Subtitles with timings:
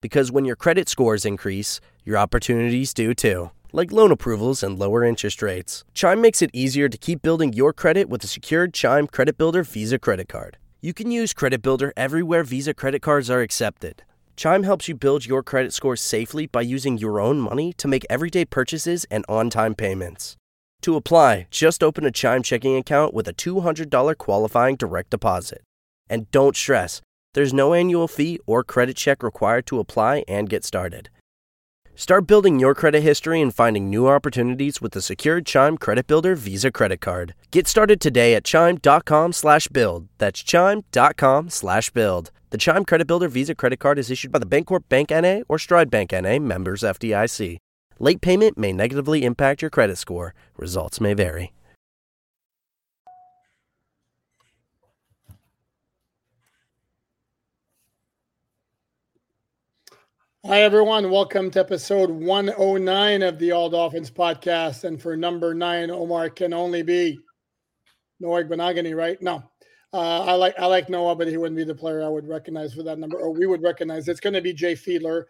[0.00, 5.04] Because when your credit scores increase, your opportunities do too, like loan approvals and lower
[5.04, 5.84] interest rates.
[5.94, 9.62] Chime makes it easier to keep building your credit with a secured Chime Credit Builder
[9.62, 10.56] Visa credit card.
[10.80, 14.02] You can use Credit Builder everywhere Visa credit cards are accepted.
[14.36, 18.06] Chime helps you build your credit score safely by using your own money to make
[18.08, 20.38] everyday purchases and on time payments.
[20.80, 25.60] To apply, just open a Chime checking account with a $200 qualifying direct deposit.
[26.08, 27.02] And don't stress,
[27.34, 31.10] there's no annual fee or credit check required to apply and get started.
[31.94, 36.34] Start building your credit history and finding new opportunities with the secured Chime Credit Builder
[36.34, 37.34] Visa credit card.
[37.50, 40.08] Get started today at chime.com/build.
[40.18, 42.30] That's chime.com/build.
[42.50, 45.58] The Chime Credit Builder Visa credit card is issued by the Bancorp Bank NA or
[45.58, 47.58] Stride Bank NA, members FDIC.
[47.98, 50.34] Late payment may negatively impact your credit score.
[50.56, 51.52] Results may vary.
[60.46, 61.10] Hi, everyone.
[61.10, 64.84] Welcome to episode 109 of the All Dolphins podcast.
[64.84, 67.20] And for number nine, Omar can only be
[68.20, 69.20] Noah Igbinoghene, right?
[69.20, 69.42] No.
[69.92, 72.72] Uh, I like I like Noah, but he wouldn't be the player I would recognize
[72.72, 74.08] for that number, or we would recognize.
[74.08, 75.24] It's going to be Jay Fiedler,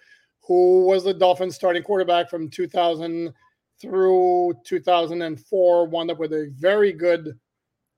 [0.47, 3.34] who was the Dolphins starting quarterback from 2000
[3.83, 7.36] through 2004, wound up with a very good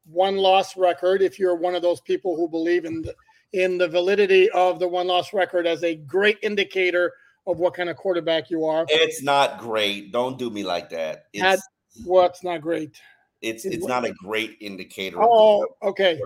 [0.07, 1.21] one loss record.
[1.21, 3.15] If you're one of those people who believe in the,
[3.53, 7.13] in the validity of the one loss record as a great indicator
[7.47, 8.87] of what kind of quarterback you are.
[8.89, 10.13] It's not great.
[10.13, 11.27] Don't do me like that.
[11.33, 11.59] It's At,
[12.05, 12.99] what's not great?
[13.43, 15.17] it's it's not a great indicator.
[15.21, 16.21] Oh, okay.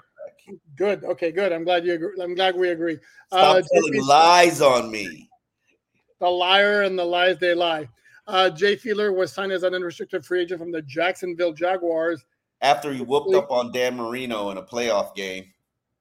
[0.76, 1.02] Good.
[1.02, 1.50] Okay, good.
[1.52, 2.12] I'm glad you agree.
[2.22, 2.98] I'm glad we agree.
[3.28, 5.28] Stop Uh, telling lies on me.
[6.20, 7.88] the liar and the lies they lie.
[8.28, 12.24] Uh, Jay Fiedler was signed as an unrestricted free agent from the Jacksonville Jaguars
[12.60, 15.46] After he whooped up on Dan Marino in a playoff game.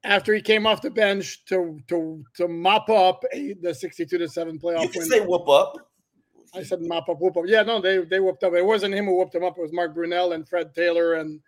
[0.06, 4.28] After he came off the bench to to to mop up a, the 62 to
[4.30, 5.10] 7 playoff You can win.
[5.10, 5.76] say whoop up.
[6.54, 7.44] I said mop up, whoop up.
[7.48, 8.54] Yeah, no, they they whooped up.
[8.54, 9.58] It wasn't him who whooped him up.
[9.58, 11.42] It was Mark Brunell and Fred Taylor and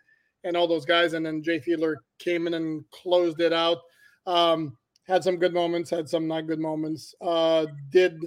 [0.44, 1.14] and all those guys.
[1.14, 3.78] And then Jay Fiedler came in and closed it out.
[4.26, 4.76] Um,
[5.06, 7.14] had some good moments, had some not good moments.
[7.22, 8.20] Uh, did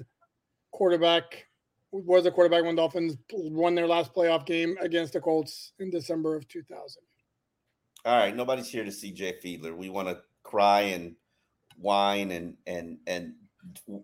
[0.72, 1.46] quarterback
[1.92, 6.36] was a quarterback when Dolphins won their last playoff game against the Colts in December
[6.36, 7.02] of 2000.
[8.04, 9.76] All right, nobody's here to see Jay Fiedler.
[9.76, 11.16] We want to cry and
[11.78, 13.34] whine and and and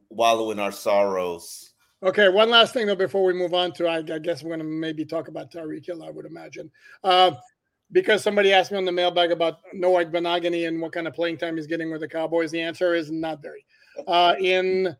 [0.10, 1.74] wallow in our sorrows.
[2.04, 4.60] Okay, one last thing though before we move on to I, I guess we're going
[4.60, 6.04] to maybe talk about Tyreek Hill.
[6.04, 6.70] I would imagine
[7.04, 7.32] uh,
[7.92, 11.38] because somebody asked me on the mailbag about Noah Igbinoghene and what kind of playing
[11.38, 12.52] time he's getting with the Cowboys.
[12.52, 13.66] The answer is not very.
[14.08, 14.96] Uh, in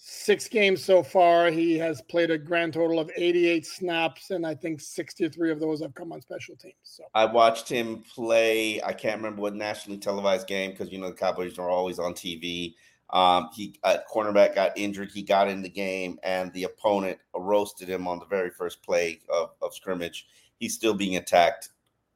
[0.00, 4.54] six games so far, he has played a grand total of 88 snaps, and I
[4.54, 6.74] think 63 of those have come on special teams.
[6.82, 8.82] So I watched him play.
[8.82, 12.14] I can't remember what nationally televised game because you know the Cowboys are always on
[12.14, 12.74] TV.
[13.10, 15.10] Um, he uh, cornerback got injured.
[15.10, 19.20] He got in the game, and the opponent roasted him on the very first play
[19.32, 20.26] of, of scrimmage.
[20.58, 21.70] He's still being attacked.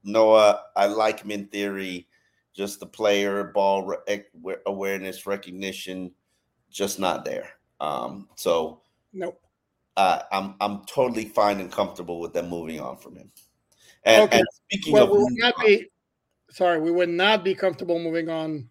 [0.05, 2.09] Noah, I like him in theory.
[2.55, 6.13] Just the player, ball re- awareness, recognition,
[6.71, 7.49] just not there.
[7.83, 8.81] Um, so
[9.13, 9.41] nope.
[9.97, 13.31] uh, I'm I'm totally fine and comfortable with them moving on from him.
[14.05, 14.39] And, Okay.
[14.39, 15.89] and speaking Well, of we would not on- be
[16.51, 18.69] sorry, we would not be comfortable moving on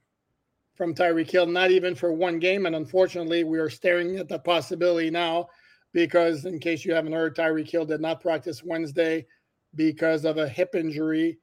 [0.76, 2.66] from Tyreek Hill, not even for one game.
[2.66, 5.50] And unfortunately, we are staring at the possibility now
[5.92, 9.26] because, in case you haven't heard, Tyreek Hill did not practice Wednesday
[9.76, 11.38] because of a hip injury,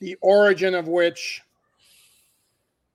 [0.00, 1.42] the origin of which,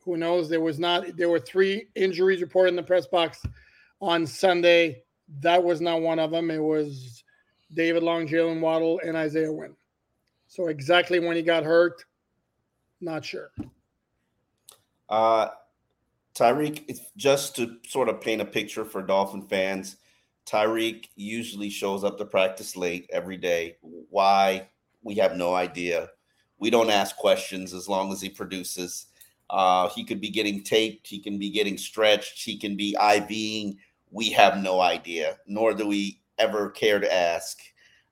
[0.06, 3.42] who knows, there was not, there were three injuries reported in the press box
[4.02, 5.04] on Sunday.
[5.42, 6.50] That was not one of them.
[6.52, 7.24] It was
[7.74, 9.76] David Long, Jalen Waddle, and Isaiah Wynn.
[10.48, 12.04] So exactly when he got hurt,
[13.02, 13.52] not sure.
[15.08, 15.50] Uh,
[16.36, 19.98] Tyreek, just to sort of paint a picture for Dolphin fans.
[20.46, 23.78] Tyreek usually shows up to practice late every day.
[23.82, 24.68] Why?
[25.04, 26.10] We have no idea.
[26.58, 29.08] We don't ask questions as long as he produces.
[29.50, 31.08] Uh, he could be getting taped.
[31.08, 32.44] He can be getting stretched.
[32.44, 33.78] He can be IVing.
[34.12, 37.58] We have no idea, nor do we ever care to ask.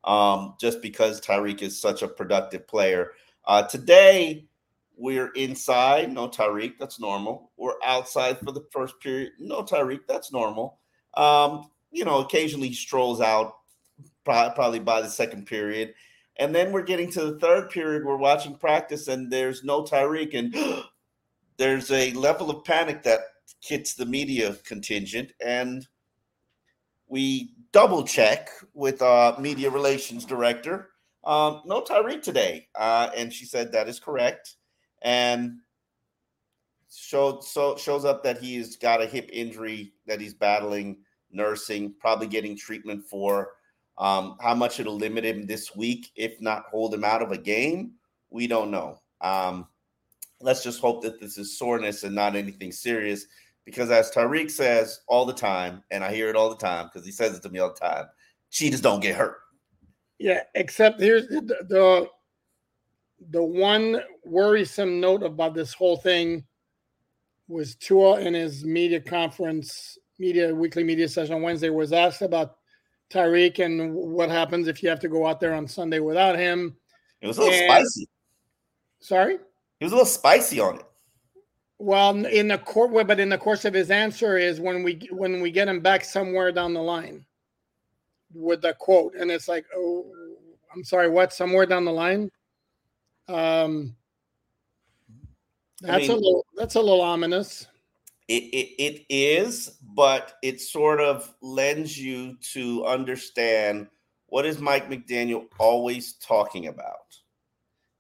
[0.03, 3.11] Um, just because Tyreek is such a productive player.
[3.45, 4.47] Uh, today,
[4.95, 7.51] We're inside, no Tyreek, that's normal.
[7.55, 10.79] We're outside for the first period, no Tyreek, that's normal.
[11.13, 13.53] Um, you know, occasionally strolls out
[14.25, 15.93] probably by the second period.
[16.37, 18.05] And then we're getting to the third period.
[18.05, 20.55] We're watching practice, and there's no Tyreek, and
[21.57, 23.21] there's a level of panic that
[23.59, 25.87] hits the media contingent, and
[27.07, 30.89] we double check with our media relations director.
[31.23, 34.55] Um, no Tyreek today, uh, and she said that is correct,
[35.01, 35.57] and
[36.93, 40.97] showed so shows up that he's got a hip injury that he's battling,
[41.31, 43.51] nursing, probably getting treatment for.
[43.97, 47.37] Um, how much it'll limit him this week, if not hold him out of a
[47.37, 47.93] game,
[48.29, 48.99] we don't know.
[49.21, 49.67] Um,
[50.39, 53.25] let's just hope that this is soreness and not anything serious.
[53.67, 57.05] Because as Tyreek says all the time, and I hear it all the time because
[57.05, 58.05] he says it to me all the time,
[58.49, 59.39] cheetahs don't get hurt.
[60.19, 62.07] Yeah, except here's the, the
[63.31, 66.45] the one worrisome note about this whole thing
[67.49, 72.55] was Tua in his media conference, media weekly media session on Wednesday was asked about
[73.09, 76.77] Tyreek and what happens if you have to go out there on Sunday without him.
[77.19, 78.07] It was a little and, spicy.
[79.01, 79.39] Sorry?
[79.81, 80.85] He was a little spicy on it.
[81.79, 85.41] Well, in the court, but in the course of his answer is when we when
[85.41, 87.25] we get him back somewhere down the line
[88.33, 90.05] with the quote, and it's like, oh,
[90.73, 91.33] I'm sorry, what?
[91.33, 92.31] Somewhere down the line.
[93.27, 93.95] Um,
[95.81, 97.67] that's I mean, a little that's a little ominous.
[98.27, 103.87] It, it, it is, but it sort of lends you to understand
[104.25, 107.15] what is Mike McDaniel always talking about.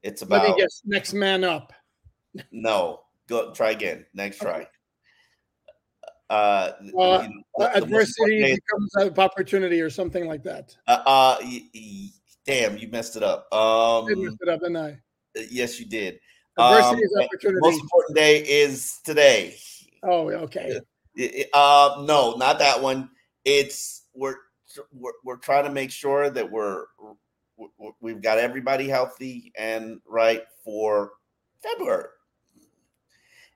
[0.03, 1.71] It's about Let me guess, next man up.
[2.51, 4.05] No, go try again.
[4.13, 4.67] Next try.
[6.29, 10.75] Uh, uh you know, adversity becomes an opportunity or something like that.
[10.87, 12.09] Uh, uh y- y-
[12.45, 13.47] damn, you messed it up.
[13.53, 14.99] Um, I messed it up, didn't I?
[15.49, 16.19] Yes, you did.
[16.57, 17.59] Adversity um, is opportunity.
[17.61, 19.57] Most important day is today.
[20.03, 20.79] Oh, okay.
[21.53, 23.09] Uh, no, not that one.
[23.45, 24.35] It's we're
[24.91, 26.85] we're, we're trying to make sure that we're
[28.01, 31.13] we've got everybody healthy and right for
[31.63, 32.09] February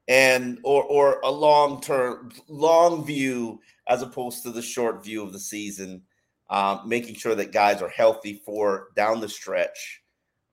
[0.07, 5.33] and or or a long term long view as opposed to the short view of
[5.33, 6.01] the season
[6.49, 10.01] um, making sure that guys are healthy for down the stretch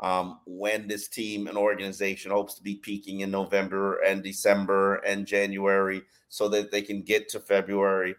[0.00, 5.26] um, when this team and organization hopes to be peaking in november and december and
[5.26, 8.14] january so that they can get to february.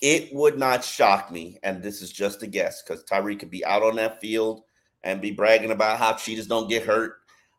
[0.00, 3.64] It would not shock me and this is just a guess because tyree could be
[3.64, 4.62] out on that field
[5.02, 7.16] and be bragging about how cheetahs don't get hurt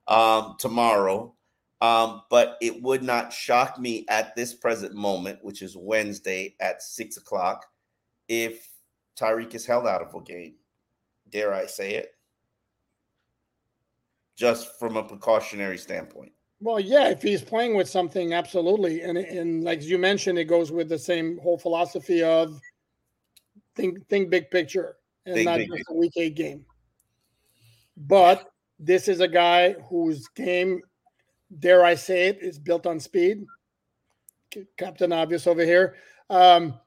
[0.08, 1.34] um, tomorrow
[1.82, 6.82] um, but it would not shock me at this present moment, which is Wednesday at
[6.82, 7.66] six o'clock,
[8.28, 8.70] if
[9.18, 10.56] Tyreek is held out of a game.
[11.30, 12.16] Dare I say it?
[14.36, 16.32] Just from a precautionary standpoint.
[16.62, 19.02] Well, yeah, if he's playing with something, absolutely.
[19.02, 22.60] And and like you mentioned, it goes with the same whole philosophy of
[23.76, 25.94] think think big picture and think not just picture.
[25.94, 26.66] a week eight game.
[27.96, 30.82] But this is a guy whose game
[31.58, 33.46] dare I say it, is built on speed.
[34.78, 35.96] Captain Obvious over here.
[36.30, 36.80] Um,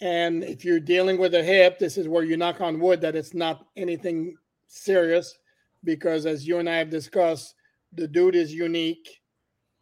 [0.00, 3.16] and if you're dealing with a hip, this is where you knock on wood that
[3.16, 4.36] it's not anything
[4.66, 5.36] serious
[5.84, 7.54] because, as you and I have discussed,
[7.92, 9.20] the dude is unique.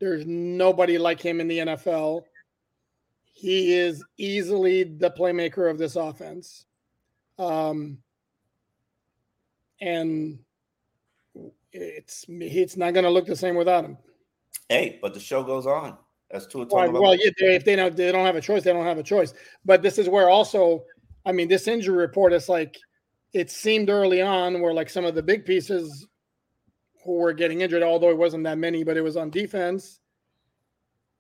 [0.00, 2.22] There's nobody like him in the NFL.
[3.32, 6.64] He is easily the playmaker of this offense.
[7.38, 7.98] Um,
[9.80, 10.40] and
[11.72, 13.98] it's it's not going to look the same without him.
[14.68, 15.96] Hey, but the show goes on.
[16.30, 16.66] That's two.
[16.70, 18.98] Well, well yeah, they, if they don't they don't have a choice, they don't have
[18.98, 19.32] a choice.
[19.64, 20.84] But this is where also,
[21.24, 22.76] I mean, this injury report is like
[23.32, 26.06] it seemed early on where like some of the big pieces
[27.04, 30.00] who were getting injured, although it wasn't that many, but it was on defense.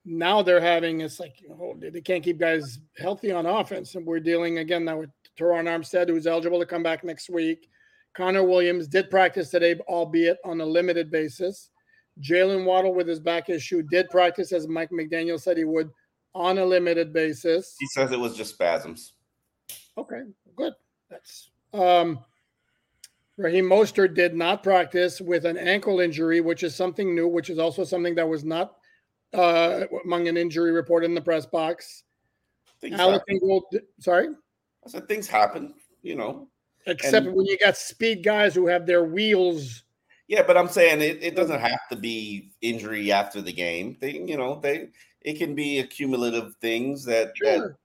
[0.04, 4.20] Now they're having it's like oh, they can't keep guys healthy on offense, and we're
[4.20, 7.68] dealing again now with Terron Armstead, who's eligible to come back next week.
[8.18, 11.70] Connor Williams did practice today, albeit on a limited basis.
[12.20, 15.88] Jalen Waddle with his back issue did practice, as Mike McDaniel said he would,
[16.34, 17.76] on a limited basis.
[17.78, 19.12] He says it was just spasms.
[19.96, 20.22] Okay,
[20.56, 20.72] good.
[21.08, 22.18] That's um
[23.36, 27.60] Raheem Mostert did not practice with an ankle injury, which is something new, which is
[27.60, 28.78] also something that was not
[29.32, 32.02] uh, among an injury report in the press box.
[32.82, 33.62] Alec Ingold,
[34.00, 34.30] sorry?
[34.84, 36.48] I said things happen, you know.
[36.88, 39.84] Except and, when you got speed guys who have their wheels.
[40.26, 43.96] Yeah, but I'm saying it, it doesn't have to be injury after the game.
[44.00, 44.88] They, you know, they
[45.20, 47.58] it can be accumulative things that, sure.
[47.58, 47.76] that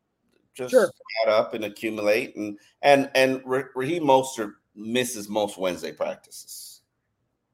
[0.53, 0.89] just sure.
[1.25, 2.36] add up and accumulate.
[2.36, 6.81] And and and Raheem Mostert misses most Wednesday practices.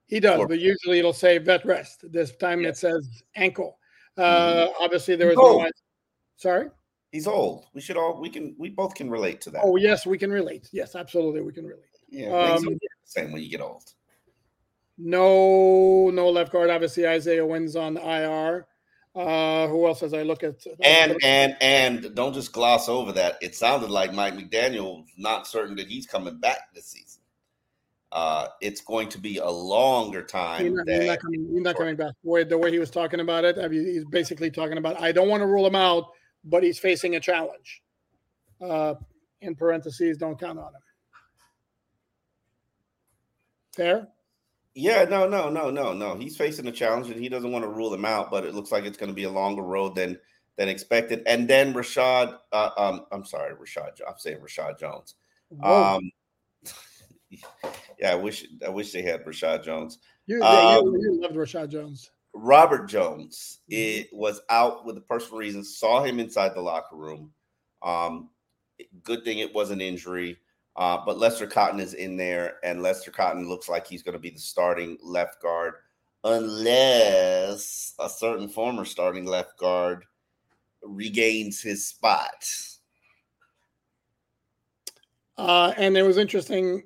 [0.07, 2.11] He does, but usually it'll say vet rest.
[2.11, 2.77] This time yes.
[2.77, 3.77] it says ankle.
[4.17, 4.83] Uh, mm-hmm.
[4.83, 5.69] Obviously, there was no.
[6.35, 6.69] Sorry.
[7.11, 7.65] He's old.
[7.73, 9.61] We should all we can we both can relate to that.
[9.63, 10.69] Oh yes, we can relate.
[10.71, 11.85] Yes, absolutely, we can relate.
[12.09, 13.93] Yeah, um, same when you get old.
[14.97, 16.69] No, no left guard.
[16.69, 18.67] Obviously, Isaiah Wynn's on IR.
[19.15, 20.63] Uh, who else as I look at?
[20.83, 23.37] And and and don't just gloss over that.
[23.41, 27.21] It sounded like Mike McDaniel not certain that he's coming back this season.
[28.11, 30.63] Uh, it's going to be a longer time.
[30.63, 32.13] He's not, he's not, coming, he's not coming, back.
[32.23, 34.99] The way, the way he was talking about it, I mean, he's basically talking about
[34.99, 36.05] I don't want to rule him out,
[36.43, 37.81] but he's facing a challenge.
[38.61, 38.95] Uh,
[39.41, 40.81] in parentheses, don't count on him.
[43.75, 44.07] Fair.
[44.75, 46.15] Yeah, no, no, no, no, no.
[46.15, 48.71] He's facing a challenge and he doesn't want to rule him out, but it looks
[48.71, 50.17] like it's going to be a longer road than
[50.57, 51.23] than expected.
[51.25, 54.01] And then Rashad, uh, um, I'm sorry, Rashad.
[54.07, 55.15] I'm saying Rashad Jones.
[55.63, 56.11] Um,
[57.99, 59.99] yeah, I wish I wish they had Rashad Jones.
[60.27, 62.11] You, um, you, you loved Rashad Jones.
[62.33, 65.63] Robert Jones it was out with a personal reason.
[65.63, 67.31] Saw him inside the locker room.
[67.81, 68.29] Um,
[69.03, 70.37] good thing it was an injury.
[70.75, 74.19] Uh, but Lester Cotton is in there, and Lester Cotton looks like he's going to
[74.19, 75.73] be the starting left guard,
[76.23, 80.05] unless a certain former starting left guard
[80.81, 82.45] regains his spot.
[85.37, 86.83] Uh, and it was interesting.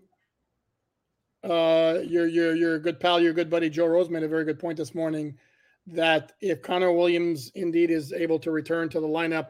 [1.43, 4.59] Uh, your your your good pal, your good buddy Joe Rose made a very good
[4.59, 5.37] point this morning
[5.87, 9.49] that if Connor Williams indeed is able to return to the lineup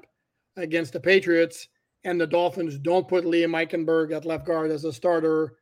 [0.58, 1.68] against the Patriots,
[2.04, 5.58] and the Dolphins don't put Liam Eichenberg at left guard as a starter,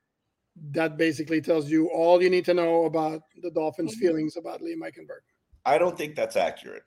[0.71, 4.05] that basically tells you all you need to know about the Dolphins' mm-hmm.
[4.05, 5.21] feelings about Liam Eichenberg.
[5.65, 6.83] I don't think that's accurate.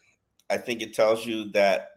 [0.51, 1.91] I think it tells you that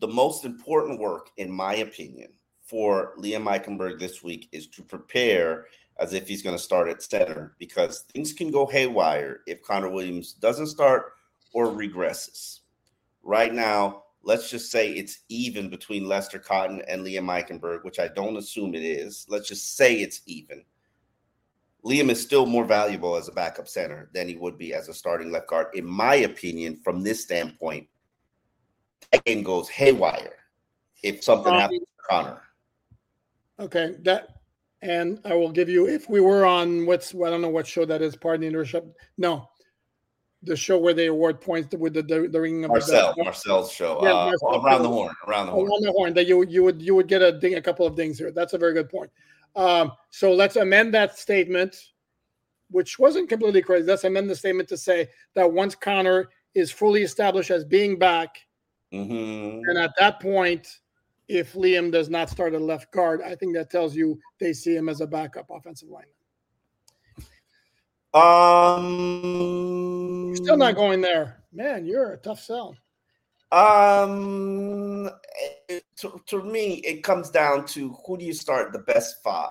[0.00, 2.32] the most important work, in my opinion,
[2.64, 5.66] for Liam Eichenberg this week is to prepare
[5.98, 9.90] as if he's going to start at center because things can go haywire if Connor
[9.90, 11.12] Williams doesn't start
[11.52, 12.60] or regresses.
[13.22, 18.08] Right now, let's just say it's even between Lester Cotton and Liam Eichenberg, which I
[18.08, 19.26] don't assume it is.
[19.28, 20.64] Let's just say it's even.
[21.84, 24.94] Liam is still more valuable as a backup center than he would be as a
[24.94, 27.86] starting left guard, in my opinion, from this standpoint.
[29.12, 30.34] That game goes haywire
[31.04, 32.42] if something um, happens to Connor.
[33.60, 34.35] Okay, that
[34.82, 37.84] and I will give you if we were on what's I don't know what show
[37.84, 38.16] that is.
[38.16, 38.92] Pardon the interruption.
[39.16, 39.48] No,
[40.42, 43.72] the show where they award points with the the, the ring of Marcel the, Marcel's
[43.72, 44.00] show.
[44.02, 46.14] Yeah, uh, Marcel, around the horn, around the horn, around the horn.
[46.14, 48.30] That you you would you would get a ding, a couple of dings here.
[48.30, 49.10] That's a very good point.
[49.54, 51.76] Um, so let's amend that statement,
[52.70, 53.86] which wasn't completely crazy.
[53.86, 58.36] Let's amend the statement to say that once Connor is fully established as being back,
[58.92, 59.68] mm-hmm.
[59.68, 60.68] and at that point,
[61.28, 64.76] if Liam does not start at left guard, I think that tells you they see
[64.76, 66.12] him as a backup offensive lineman.
[68.14, 71.84] Um, you're still not going there, man.
[71.84, 72.76] You're a tough sell.
[73.52, 75.10] Um,
[75.96, 79.50] to, to me, it comes down to who do you start the best five,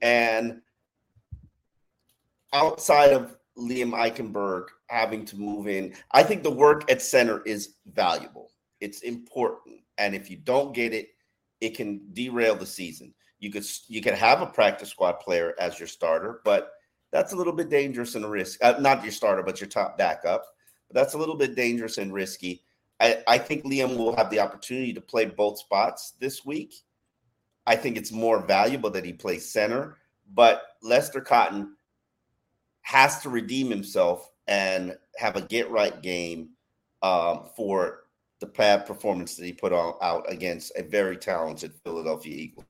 [0.00, 0.60] and
[2.52, 7.74] outside of Liam Eichenberg having to move in, I think the work at center is
[7.92, 8.50] valuable.
[8.80, 11.08] It's important, and if you don't get it,
[11.60, 13.14] it can derail the season.
[13.38, 16.72] You could you could have a practice squad player as your starter, but
[17.12, 18.62] that's a little bit dangerous and risk.
[18.62, 20.44] Uh, not your starter, but your top backup.
[20.88, 22.62] But that's a little bit dangerous and risky.
[23.00, 26.74] I, I think Liam will have the opportunity to play both spots this week.
[27.66, 29.98] I think it's more valuable that he plays center,
[30.34, 31.76] but Lester Cotton
[32.82, 36.50] has to redeem himself and have a get right game
[37.02, 38.03] um, for
[38.44, 42.64] the bad performance that he put on, out against a very talented Philadelphia Eagle.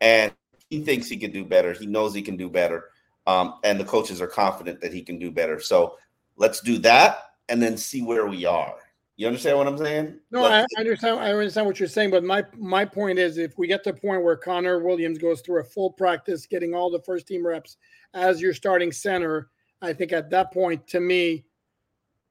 [0.00, 0.32] And
[0.68, 1.72] he thinks he can do better.
[1.72, 2.90] He knows he can do better
[3.26, 5.60] um, and the coaches are confident that he can do better.
[5.60, 5.96] So
[6.36, 7.18] let's do that
[7.48, 8.74] and then see where we are.
[9.16, 10.20] You understand what I'm saying?
[10.30, 11.18] No, I, I understand.
[11.18, 13.98] I understand what you're saying, but my my point is, if we get to the
[13.98, 17.78] point where Connor Williams goes through a full practice, getting all the first team reps
[18.12, 19.48] as your starting center,
[19.80, 21.46] I think at that point, to me,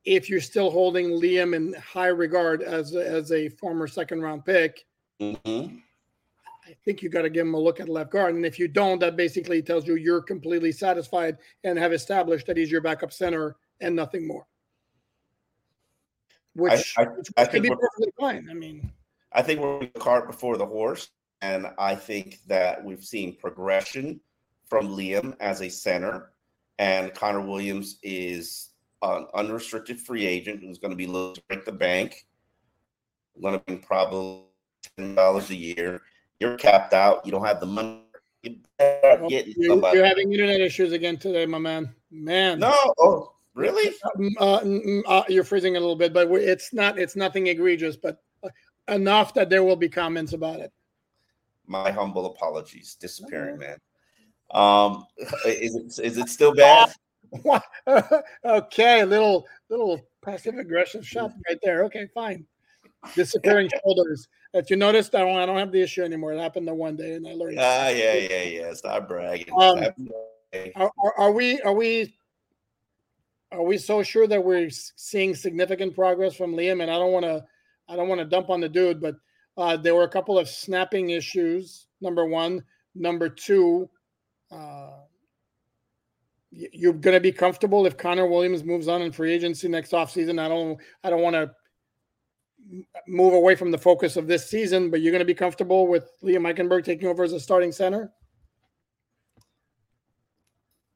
[0.05, 4.85] if you're still holding Liam in high regard as as a former second round pick,
[5.19, 5.77] mm-hmm.
[6.67, 8.35] I think you got to give him a look at left guard.
[8.35, 12.57] And if you don't, that basically tells you you're completely satisfied and have established that
[12.57, 14.47] he's your backup center and nothing more.
[16.53, 18.47] Which, I, I, which I can be perfectly fine.
[18.49, 18.91] I mean,
[19.31, 21.09] I think we're the cart before the horse.
[21.41, 24.19] And I think that we've seen progression
[24.67, 26.31] from Liam as a center.
[26.79, 28.69] And Connor Williams is
[29.01, 32.25] an unrestricted free agent who's going to be looking to break the bank.
[33.41, 34.43] Going to be probably
[34.97, 36.01] $10 a year
[36.39, 37.25] you're capped out.
[37.25, 38.01] You don't have the money
[38.43, 39.97] You better get you, somebody.
[39.97, 41.93] you're having internet issues again today, my man.
[42.11, 43.93] Man, No, oh, really?
[44.17, 46.99] Mm, uh, uh, you're freezing a little bit, but it's not.
[46.99, 48.49] It's nothing egregious, but uh,
[48.87, 50.71] enough that there will be comments about it.
[51.67, 52.95] My humble apologies.
[52.95, 53.77] Disappearing, man.
[54.51, 55.05] Um,
[55.45, 56.89] is it is it still bad?
[57.29, 57.63] What?
[58.45, 61.83] okay, little little passive aggressive shot right there.
[61.85, 62.45] Okay, fine.
[63.15, 64.27] Disappearing shoulders.
[64.53, 65.37] That you noticed, I don't.
[65.37, 66.33] I don't have the issue anymore.
[66.33, 67.57] It happened the one day, and I learned.
[67.59, 68.73] Ah, yeah, yeah, yeah.
[68.73, 69.53] Stop bragging.
[69.53, 69.95] Um, Stop
[70.51, 70.71] bragging.
[70.75, 71.61] Are, are, are we?
[71.61, 72.15] Are we?
[73.51, 76.81] Are we so sure that we're seeing significant progress from Liam?
[76.81, 77.43] And I don't want to.
[77.89, 79.15] I don't want to dump on the dude, but
[79.57, 81.87] uh, there were a couple of snapping issues.
[82.01, 82.63] Number one.
[82.95, 83.89] Number two.
[84.49, 85.04] Uh,
[86.55, 90.39] you're going to be comfortable if Connor Williams moves on in free agency next offseason.
[90.39, 90.79] I don't.
[91.03, 91.51] I don't want to
[93.07, 96.09] move away from the focus of this season, but you're going to be comfortable with
[96.23, 98.11] Liam Eichenberg taking over as a starting center.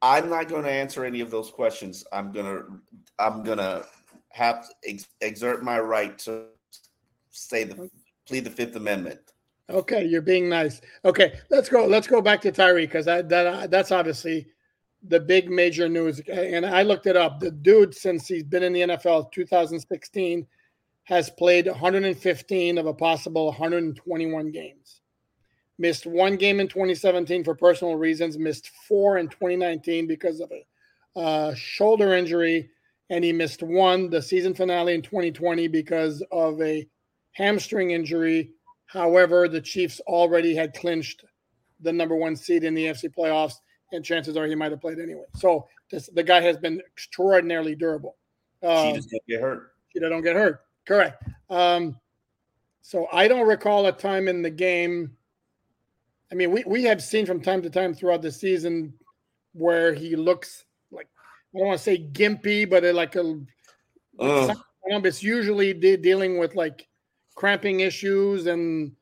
[0.02, 2.04] I'm not going to answer any of those questions.
[2.12, 2.62] I'm gonna
[3.18, 3.84] I'm gonna
[4.30, 6.46] have to ex- exert my right to
[7.30, 7.90] say the
[8.26, 9.20] plead the Fifth Amendment.
[9.68, 10.80] Okay, you're being nice.
[11.04, 11.86] Okay, let's go.
[11.86, 14.46] Let's go back to Tyree because that that that's obviously
[15.02, 16.20] the big major news.
[16.28, 17.40] And I looked it up.
[17.40, 20.46] The dude, since he's been in the NFL 2016,
[21.04, 25.00] has played 115 of a possible 121 games.
[25.78, 28.38] Missed one game in 2017 for personal reasons.
[28.38, 30.52] Missed four in 2019 because of
[31.16, 32.70] a shoulder injury,
[33.08, 36.86] and he missed one the season finale in 2020 because of a
[37.32, 38.52] hamstring injury
[38.92, 41.24] However, the Chiefs already had clinched
[41.78, 43.54] the number one seed in the AFC playoffs,
[43.92, 45.24] and chances are he might have played anyway.
[45.36, 48.16] So this, the guy has been extraordinarily durable.
[48.62, 49.72] she Um, just didn't get hurt.
[49.92, 50.60] Cheetah don't get hurt.
[50.86, 51.22] Correct.
[51.48, 51.98] Um,
[52.82, 55.16] so I don't recall a time in the game.
[56.32, 58.94] I mean, we, we have seen from time to time throughout the season
[59.52, 61.08] where he looks like
[61.54, 63.40] I don't want to say gimpy, but it like a
[64.18, 64.56] Ugh.
[64.84, 66.86] it's usually de- dealing with like
[67.34, 68.92] cramping issues and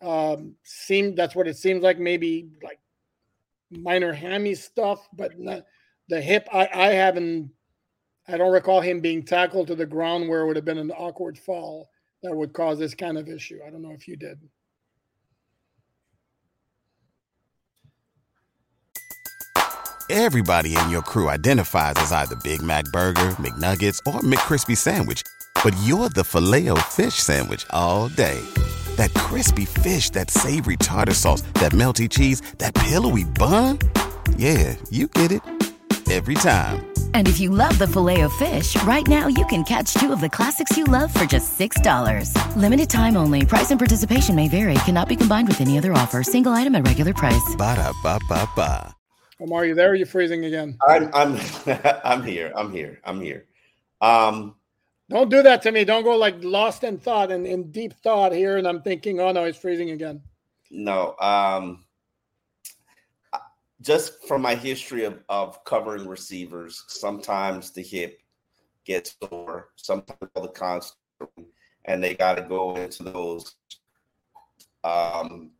[0.00, 2.69] um seem that's what it seems like maybe like
[3.70, 5.64] minor hammy stuff but not
[6.08, 7.50] the hip i i haven't
[8.28, 10.90] i don't recall him being tackled to the ground where it would have been an
[10.90, 11.88] awkward fall
[12.22, 14.38] that would cause this kind of issue i don't know if you did
[20.12, 25.22] Everybody in your crew identifies as either Big Mac Burger, McNuggets, or McCrispy Sandwich.
[25.62, 28.42] But you're the filet fish Sandwich all day.
[29.00, 33.78] That crispy fish, that savory tartar sauce, that melty cheese, that pillowy bun.
[34.36, 35.40] Yeah, you get it.
[36.12, 36.84] Every time.
[37.14, 40.20] And if you love the filet of fish, right now you can catch two of
[40.20, 42.34] the classics you love for just $6.
[42.56, 43.46] Limited time only.
[43.46, 44.74] Price and participation may vary.
[44.84, 46.22] Cannot be combined with any other offer.
[46.22, 47.56] Single item at regular price.
[47.56, 48.94] Ba-da-ba-ba-ba.
[49.40, 51.40] omar are you there or are you freezing again I'm I'm
[52.04, 52.52] I'm here.
[52.54, 53.00] I'm here.
[53.02, 53.46] I'm here.
[54.02, 54.56] Um,
[55.10, 58.32] don't do that to me don't go like lost in thought and in deep thought
[58.32, 60.22] here and i'm thinking oh no he's freezing again
[60.70, 61.16] no.
[61.18, 61.84] Um,
[63.82, 68.20] just from my history of, of covering receivers, sometimes the hip
[68.84, 70.98] gets sore, sometimes all the constant,
[71.86, 73.56] and they got to go into those
[74.84, 75.50] um,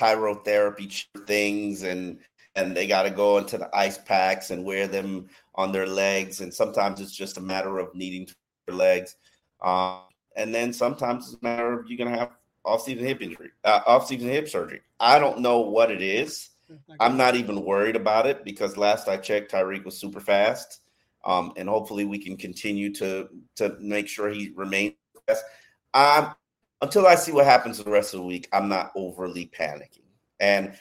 [0.00, 2.18] cryotherapy things, and
[2.56, 6.40] and they got to go into the ice packs and wear them on their legs,
[6.40, 8.28] and sometimes it's just a matter of needing
[8.66, 9.16] their legs,
[9.62, 10.00] um,
[10.36, 12.32] and then sometimes it's a matter of you're gonna have
[12.64, 14.80] off-season hip injury, uh, off-season hip surgery.
[14.98, 16.50] I don't know what it is.
[16.98, 20.80] I'm not even worried about it because last I checked, Tyreek was super fast,
[21.24, 24.94] um, and hopefully we can continue to to make sure he remains
[25.26, 25.44] fast.
[25.92, 26.34] Um,
[26.80, 30.08] until I see what happens the rest of the week, I'm not overly panicking.
[30.40, 30.74] And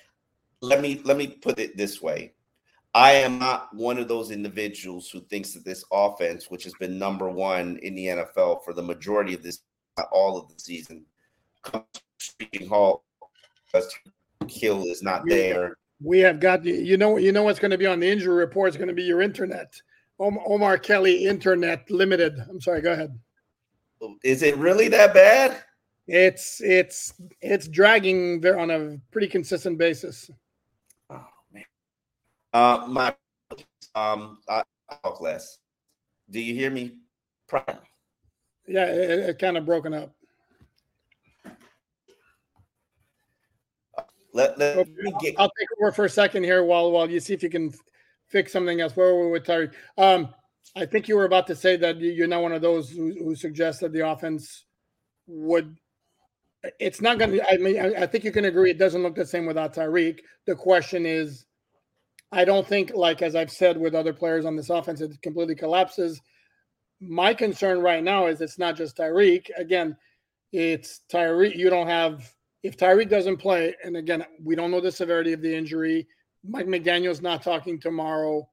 [0.62, 2.34] let me let me put it this way:
[2.96, 7.00] I am not one of those individuals who thinks that this offense, which has been
[7.00, 9.60] number one in the NFL for the majority of this,
[9.98, 11.06] not all of the season,
[11.64, 11.86] comes
[12.20, 13.04] screeching halt
[13.66, 13.92] because
[14.48, 15.76] Kill is not there.
[16.04, 16.76] We have got you.
[16.76, 18.94] You know, you know what's going to be on the injury report is going to
[18.94, 19.74] be your internet.
[20.20, 22.38] Omar Kelly Internet Limited.
[22.50, 22.82] I'm sorry.
[22.82, 23.18] Go ahead.
[24.24, 25.64] Is it really that bad?
[26.08, 30.30] It's it's it's dragging there on a pretty consistent basis.
[32.54, 33.14] Uh, my
[33.96, 34.64] um, I,
[35.04, 35.60] talk less.
[36.30, 36.98] Do you hear me?
[37.48, 37.64] Prime.
[38.68, 40.14] Yeah, it, it kind of broken up.
[44.34, 45.36] Let, let Okay, me get.
[45.38, 47.74] I'll take over for a second here while while you see if you can
[48.28, 48.96] fix something else.
[48.96, 49.70] Where were we with Terry?
[49.98, 50.34] Um,
[50.76, 53.14] I think you were about to say that you- you're not one of those who,
[53.14, 54.66] who suggest that the offense
[55.28, 55.78] would
[56.80, 57.52] it's not going to.
[57.52, 60.20] I mean, I, I, think you can agree it doesn't look the same without Tyreek.
[60.46, 61.46] The question is,
[62.34, 65.54] I don't think, like as I've said with other players on this offense, it completely
[65.54, 66.20] collapses.
[67.00, 69.50] My concern right now is it's not just Tyreek.
[69.56, 69.96] Again,
[70.52, 71.56] it's Tyreek.
[71.56, 75.42] You don't have if Tyreek doesn't play, and again, we don't know the severity of
[75.42, 76.08] the injury.
[76.44, 78.50] Mike McDaniel's not talking tomorrow.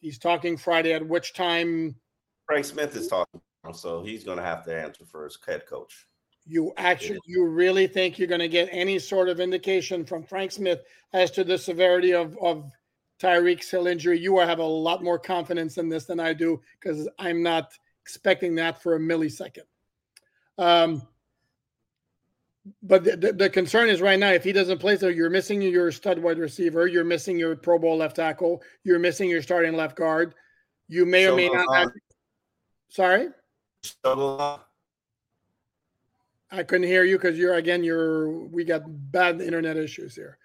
[0.00, 0.94] He's talking Friday.
[0.94, 1.94] At which time?
[2.46, 3.40] Frank Smith is talking,
[3.72, 6.07] so he's going to have to answer for his head coach.
[6.48, 10.50] You actually, you really think you're going to get any sort of indication from Frank
[10.50, 10.82] Smith
[11.12, 12.72] as to the severity of of
[13.20, 14.18] Tyreek's Hill injury?
[14.18, 18.54] You have a lot more confidence in this than I do because I'm not expecting
[18.54, 19.64] that for a millisecond.
[20.56, 21.06] Um,
[22.82, 25.62] but the, the, the, concern is right now, if he doesn't play, so you're missing
[25.62, 29.74] your stud wide receiver, you're missing your Pro Bowl left tackle, you're missing your starting
[29.74, 30.34] left guard.
[30.88, 31.90] You may or may not have.
[32.88, 33.28] Sorry.
[36.50, 37.84] I couldn't hear you because you're again.
[37.84, 38.82] You're we got
[39.12, 40.38] bad internet issues here.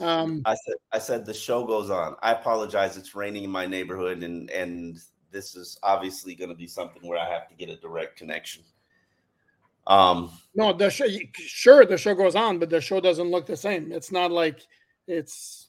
[0.00, 2.16] Um, I said I said the show goes on.
[2.22, 2.96] I apologize.
[2.96, 4.98] It's raining in my neighborhood, and and
[5.30, 8.62] this is obviously going to be something where I have to get a direct connection.
[9.86, 13.56] Um, no, the show, sure, the show goes on, but the show doesn't look the
[13.56, 13.92] same.
[13.92, 14.60] It's not like
[15.06, 15.68] it's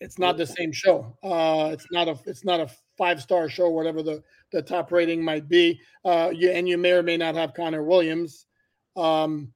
[0.00, 1.16] it's not the same show.
[1.22, 5.22] Uh, it's not a it's not a five star show, whatever the the top rating
[5.22, 5.80] might be.
[6.04, 8.46] Uh, you, and you may or may not have Connor Williams.
[8.96, 9.52] Um,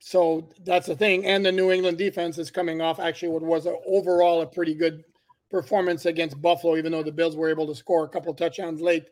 [0.00, 1.26] so that's the thing.
[1.26, 4.74] And the New England defense is coming off actually what was a, overall a pretty
[4.74, 5.04] good
[5.50, 9.10] performance against Buffalo, even though the Bills were able to score a couple touchdowns late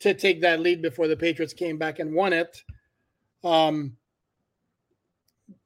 [0.00, 2.62] to take that lead before the Patriots came back and won it.
[3.42, 3.96] Um,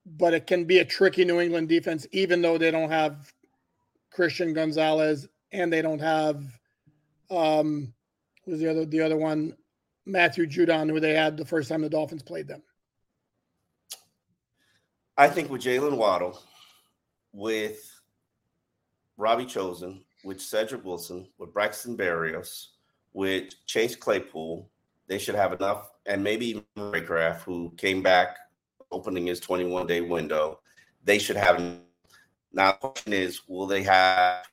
[0.07, 3.33] but it can be a tricky New England defense, even though they don't have
[4.11, 6.45] Christian Gonzalez and they don't have
[7.31, 7.93] um
[8.47, 9.57] was the other the other one
[10.07, 12.63] Matthew Judon, who they had the first time the Dolphins played them.
[15.17, 16.41] I think with Jalen Waddle,
[17.33, 17.89] with
[19.17, 22.69] Robbie Chosen, with Cedric Wilson, with Braxton Berrios,
[23.13, 24.69] with Chase Claypool,
[25.09, 28.39] they should have enough, and maybe Cracraft, who came back
[28.91, 30.61] opening his 21 day window.
[31.05, 31.59] They should have.
[32.53, 34.47] Now, the question is, will they have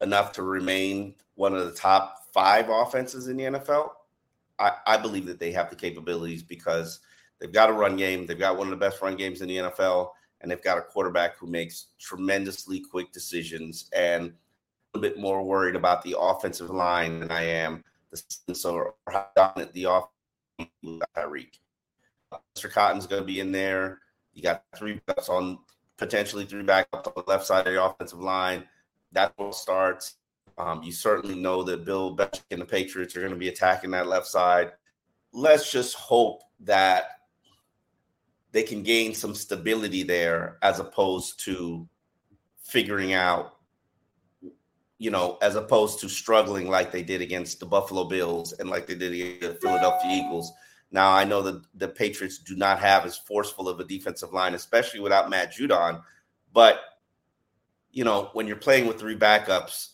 [0.00, 3.90] enough to remain one of the top five offenses in the NFL?
[4.58, 7.00] I, I believe that they have the capabilities because
[7.40, 8.26] they've got a run game.
[8.26, 10.82] They've got one of the best run games in the NFL, and they've got a
[10.82, 13.88] quarterback who makes tremendously quick decisions.
[13.94, 14.32] And
[14.94, 17.84] a little bit more worried about the offensive line than I am
[18.46, 20.70] the so how dominant the offense
[21.16, 21.58] Tyreek.
[22.56, 22.70] Mr.
[22.70, 24.00] Cotton's going to be in there.
[24.34, 25.58] You got three backs on
[25.96, 28.64] potentially three backups on the left side of the offensive line.
[29.12, 30.16] That's what starts.
[30.58, 33.92] Um, you certainly know that Bill Belichick and the Patriots are going to be attacking
[33.92, 34.72] that left side.
[35.32, 37.04] Let's just hope that
[38.50, 41.88] they can gain some stability there as opposed to
[42.62, 43.54] figuring out
[44.98, 48.86] you know, as opposed to struggling like they did against the Buffalo Bills and like
[48.86, 50.52] they did against the Philadelphia Eagles.
[50.90, 54.54] Now I know that the Patriots do not have as forceful of a defensive line,
[54.54, 56.02] especially without Matt Judon.
[56.52, 56.80] But
[57.92, 59.90] you know, when you're playing with three backups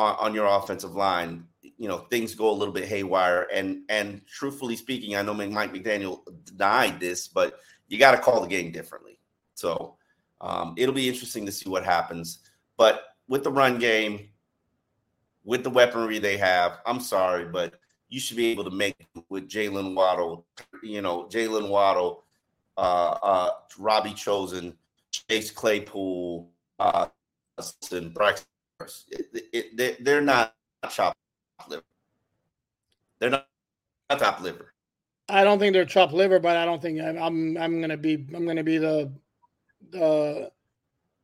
[0.00, 3.46] on, on your offensive line, you know things go a little bit haywire.
[3.52, 7.58] And and truthfully speaking, I know Mike McDaniel denied this, but
[7.88, 9.18] you got to call the game differently.
[9.54, 9.96] So
[10.40, 12.40] um, it'll be interesting to see what happens.
[12.76, 14.30] But with the run game,
[15.44, 17.74] with the weaponry they have, I'm sorry, but
[18.08, 18.96] you should be able to make
[19.28, 20.46] with Jalen Waddle,
[20.82, 22.24] you know, Jalen Waddle,
[22.76, 24.76] uh, uh, Robbie Chosen,
[25.10, 27.06] Chase Claypool, uh,
[27.92, 28.49] and Braxton.
[29.08, 30.54] It, it, they're not
[30.90, 31.18] chopped
[31.68, 31.82] liver.
[33.18, 33.46] They're not,
[34.08, 34.72] not top liver.
[35.28, 37.18] I don't think they're chopped liver, but I don't think I'm.
[37.18, 38.26] I'm, I'm gonna be.
[38.34, 39.12] I'm gonna be the
[39.90, 40.50] the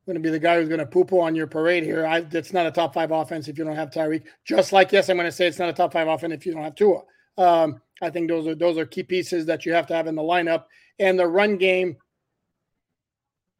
[0.06, 2.06] going to be the guy who's going to poo poo on your parade here.
[2.06, 4.22] I, it's not a top five offense if you don't have Tyreek.
[4.44, 6.54] Just like yes, I'm going to say it's not a top five offense if you
[6.54, 7.02] don't have Tua.
[7.36, 10.14] Um, I think those are those are key pieces that you have to have in
[10.14, 10.64] the lineup.
[10.98, 11.96] And the run game,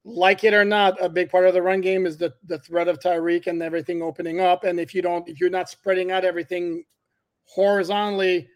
[0.06, 2.88] like it or not, a big part of the run game is the the threat
[2.88, 4.64] of Tyreek and everything opening up.
[4.64, 6.84] And if you don't, if you're not spreading out everything
[7.44, 8.48] horizontally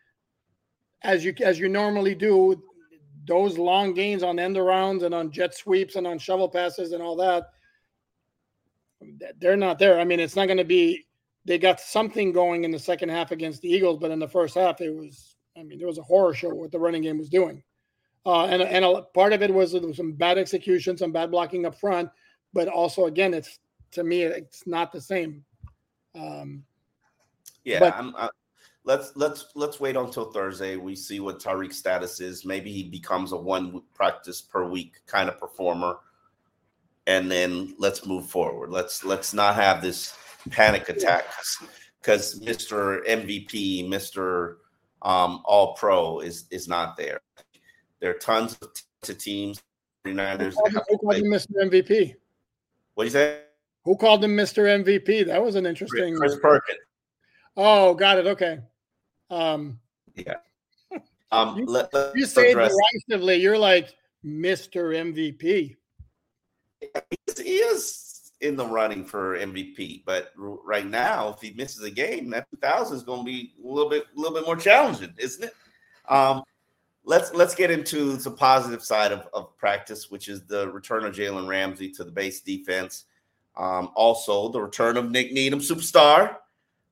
[1.02, 2.62] as you as you normally do,
[3.26, 7.02] those long gains on end arounds and on jet sweeps and on shovel passes and
[7.02, 7.50] all that
[9.38, 9.98] they're not there.
[9.98, 11.06] I mean, it's not going to be.
[11.46, 14.54] They got something going in the second half against the Eagles, but in the first
[14.54, 15.36] half, it was.
[15.56, 17.62] I mean, there was a horror show what the running game was doing,
[18.26, 21.66] uh, and and a, part of it was, was some bad execution, some bad blocking
[21.66, 22.11] up front,
[22.52, 23.59] but also again, it's
[23.92, 25.44] to me, it's not the same.
[26.14, 26.64] Um,
[27.64, 28.28] yeah, but, I'm, I,
[28.85, 30.76] let's let's let's wait until Thursday.
[30.76, 32.44] We see what Tyreek's status is.
[32.44, 35.98] Maybe he becomes a one practice per week kind of performer,
[37.06, 38.70] and then let's move forward.
[38.70, 40.14] Let's let's not have this
[40.50, 41.24] panic attack
[42.00, 43.06] because Mr.
[43.06, 44.56] MVP, Mr.
[45.02, 47.20] Um, All Pro is is not there.
[48.00, 48.70] There are tons of
[49.02, 49.62] t- teams.
[50.04, 50.54] United.
[50.54, 51.50] Who called him Mr.
[51.62, 52.14] MVP?
[52.94, 53.40] What do you say?
[53.84, 54.82] Who called him Mr.
[54.82, 55.26] MVP?
[55.26, 56.16] That was an interesting.
[56.16, 56.78] Chris Perkins.
[57.56, 58.26] Oh, got it.
[58.26, 58.60] Okay.
[59.30, 59.78] Um,
[60.14, 60.36] yeah.
[61.32, 62.74] Um, you, let, let, you say address.
[63.08, 64.94] derisively, you're like Mr.
[64.94, 65.76] MVP.
[67.36, 72.30] He is in the running for MVP, but right now, if he misses a game,
[72.30, 75.44] that 2000 is going to be a little bit, a little bit more challenging, isn't
[75.44, 75.54] it?
[76.08, 76.42] Um,
[77.04, 81.14] let's let's get into the positive side of, of practice, which is the return of
[81.14, 83.04] Jalen Ramsey to the base defense.
[83.56, 86.36] Um, also, the return of Nick Needham, superstar.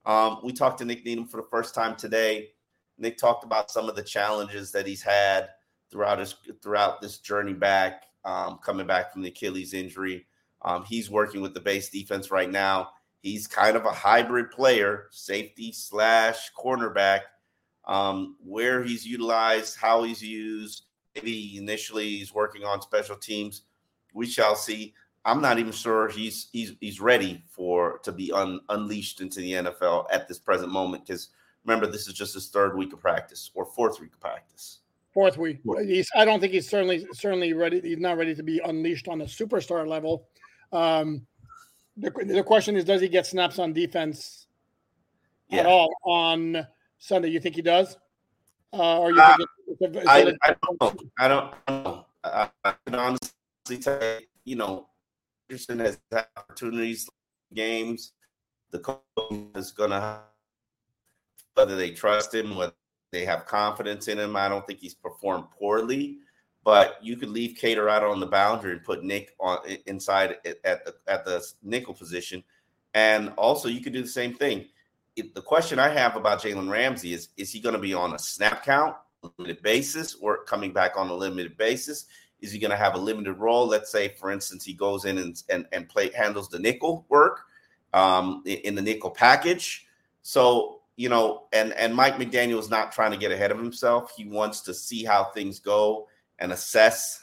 [0.04, 2.50] Um, we talked to Nick Needham for the first time today.
[2.98, 5.50] Nick talked about some of the challenges that he's had
[5.90, 10.26] throughout his throughout this journey back, um, coming back from the Achilles injury.
[10.62, 12.90] Um, he's working with the base defense right now.
[13.20, 17.20] He's kind of a hybrid player, safety slash cornerback.
[17.88, 20.84] Um, where he's utilized, how he's used.
[21.14, 23.62] Maybe initially he's working on special teams.
[24.12, 24.94] We shall see.
[25.24, 29.52] I'm not even sure he's he's he's ready for to be un, unleashed into the
[29.52, 31.06] NFL at this present moment.
[31.06, 31.28] Because
[31.64, 34.80] remember, this is just his third week of practice or fourth week of practice.
[35.12, 35.58] Fourth week.
[35.84, 36.08] He's.
[36.14, 37.80] I don't think he's certainly certainly ready.
[37.80, 40.28] He's not ready to be unleashed on a superstar level.
[40.72, 41.26] Um,
[41.96, 44.46] the, the question is, does he get snaps on defense
[45.48, 45.60] yeah.
[45.60, 46.66] at all on
[46.98, 47.28] Sunday?
[47.28, 47.96] You think he does?
[48.72, 49.48] Uh, or you uh, think
[49.96, 51.10] it, I, I, don't know.
[51.18, 52.06] I don't know.
[52.24, 54.88] I, I can honestly say, you know,
[55.48, 55.98] Peterson has
[56.36, 57.08] opportunities,
[57.54, 58.12] games.
[58.70, 59.00] The coach
[59.54, 60.20] is going to
[61.54, 62.74] whether they trust him, whether
[63.10, 64.36] they have confidence in him.
[64.36, 66.18] I don't think he's performed poorly,
[66.62, 70.84] but you could leave Kader out on the boundary and put Nick on inside at
[70.84, 72.44] the at the nickel position,
[72.94, 74.66] and also you could do the same thing.
[75.22, 78.18] The question I have about Jalen Ramsey is: Is he going to be on a
[78.18, 78.96] snap count,
[79.36, 82.06] limited basis, or coming back on a limited basis?
[82.40, 83.66] Is he going to have a limited role?
[83.66, 87.42] Let's say, for instance, he goes in and and, and play handles the nickel work
[87.92, 89.86] um, in the nickel package.
[90.22, 94.12] So you know, and and Mike McDaniel is not trying to get ahead of himself.
[94.16, 97.20] He wants to see how things go and assess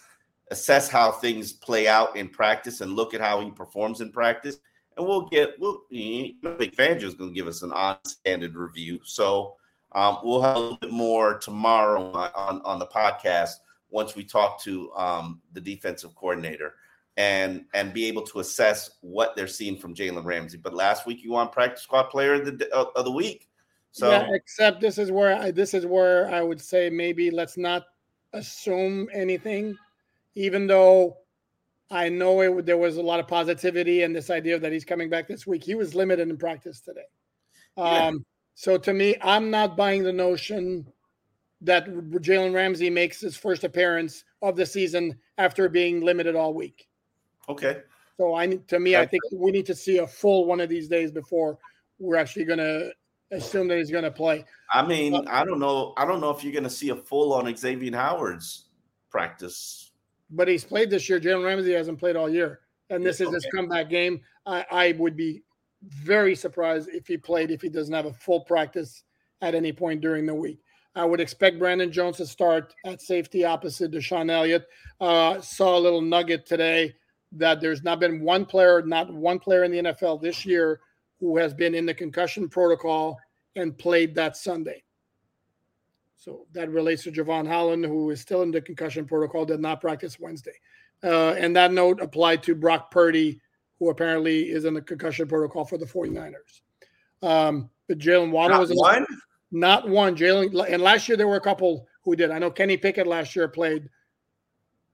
[0.51, 4.58] assess how things play out in practice and look at how he performs in practice.
[4.97, 8.55] And we'll get we'll you know, Vic is going to give us an honest, candid
[8.55, 8.99] review.
[9.03, 9.55] So
[9.91, 13.51] um, we'll have a little bit more tomorrow on on the podcast
[13.89, 16.75] once we talk to um, the defensive coordinator
[17.17, 20.58] and and be able to assess what they're seeing from Jalen Ramsey.
[20.58, 23.49] But last week you won practice squad player of the of the week.
[23.91, 27.58] So yeah, except this is where I, this is where I would say maybe let's
[27.58, 27.86] not
[28.34, 29.77] assume anything,
[30.36, 31.17] even though
[31.91, 35.10] I know it, there was a lot of positivity and this idea that he's coming
[35.10, 35.63] back this week.
[35.63, 37.06] He was limited in practice today.
[37.78, 38.26] Um.
[38.58, 40.88] So to me, I'm not buying the notion
[41.62, 46.88] that Jalen Ramsey makes his first appearance of the season after being limited all week.
[47.50, 47.82] Okay.
[48.17, 50.88] So I to me, I think we need to see a full one of these
[50.88, 51.58] days before
[52.00, 52.91] we're actually going to
[53.32, 54.45] assume that he's going to play.
[54.71, 55.93] I mean, uh, I don't know.
[55.98, 58.69] I don't know if you're going to see a full on Xavier Howard's
[59.10, 59.85] practice.
[60.30, 61.20] But he's played this year.
[61.20, 63.36] Jalen Ramsey hasn't played all year, and this is okay.
[63.36, 64.22] his comeback game.
[64.46, 65.44] I, I would be
[65.84, 69.04] very surprised if he played if he doesn't have a full practice
[69.42, 70.60] at any point during the week.
[70.96, 74.66] I would expect Brandon Jones to start at safety opposite DeShon Elliott.
[75.02, 76.96] Uh, saw a little nugget today
[77.34, 80.80] that there's not been one player, not one player in the NFL this year
[81.20, 83.18] who has been in the concussion protocol
[83.58, 84.84] and played that Sunday.
[86.26, 89.80] So that relates to Jevon Holland, who is still in the concussion protocol, did not
[89.80, 90.56] practice Wednesday.
[91.04, 93.40] Uh, and that note applied to Brock Purdy,
[93.78, 96.62] who apparently is in the concussion protocol for the 49ers.
[97.22, 99.06] Um, but Jalen Waddle was not one.
[99.52, 100.16] Not one.
[100.16, 102.32] Jalen and last year there were a couple who did.
[102.32, 103.88] I know Kenny Pickett last year played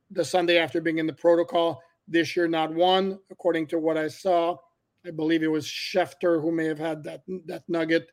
[0.10, 1.82] the Sunday after being in the protocol.
[2.10, 4.58] This year, not one, according to what I saw.
[5.06, 8.12] I believe it was Schefter who may have had that that nugget.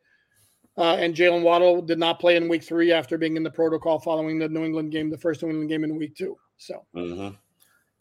[0.78, 3.98] Uh, and Jalen Waddle did not play in week three after being in the protocol
[3.98, 6.38] following the New England game, the first New England game in week two.
[6.56, 7.34] So mm-hmm.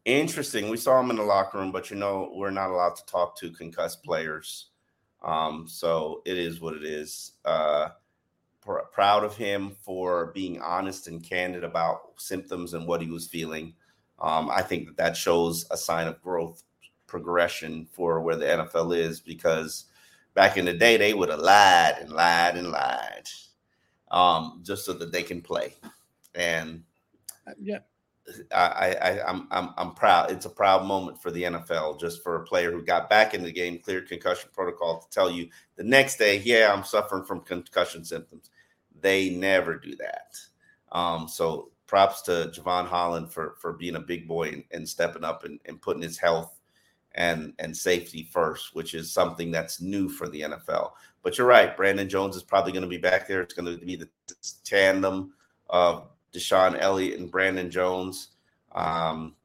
[0.05, 0.69] interesting.
[0.69, 3.35] We saw him in the locker room, but you know we're not allowed to talk
[3.39, 4.69] to concussed players.
[5.23, 7.31] Um, so it is what it is.
[7.43, 7.89] Uh,
[8.61, 13.27] pr- proud of him for being honest and candid about symptoms and what he was
[13.27, 13.73] feeling.
[14.19, 16.61] Um, I think that that shows a sign of growth,
[17.07, 19.85] progression for where the NFL is because
[20.37, 23.29] back in the day they would have lied and lied and lied.
[24.11, 25.75] um, just so that they can play.
[26.35, 26.83] And
[27.47, 27.79] uh, yeah,
[28.53, 30.31] I, I, I'm, I'm, I'm proud.
[30.31, 33.43] It's a proud moment for the NFL, just for a player who got back in
[33.43, 37.41] the game, cleared concussion protocol to tell you the next day, yeah, I'm suffering from
[37.41, 38.51] concussion symptoms.
[39.01, 40.35] They never do that.
[40.91, 45.23] Um, so props to Jevon Holland for for being a big boy and, and stepping
[45.23, 46.56] up and, and putting his health
[47.17, 50.91] and and safety first, which is something that's new for the NFL.
[51.23, 53.41] But you're right, Brandon Jones is probably going to be back there.
[53.41, 54.07] It's going to be the
[54.63, 55.33] tandem
[55.69, 58.29] of DeShon Elliott and Brandon Jones.
[58.71, 59.35] Um,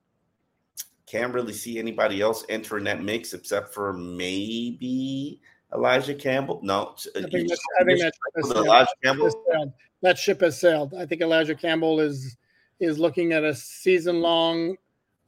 [1.07, 5.41] can't really see anybody else entering that mix except for maybe
[5.75, 6.61] Elijah Campbell.
[6.63, 9.75] No, I think, that's, I think that's, Elijah Campbell.
[10.03, 10.95] That ship has sailed.
[10.95, 12.37] I think Elijah Campbell is
[12.81, 14.77] is looking at a season long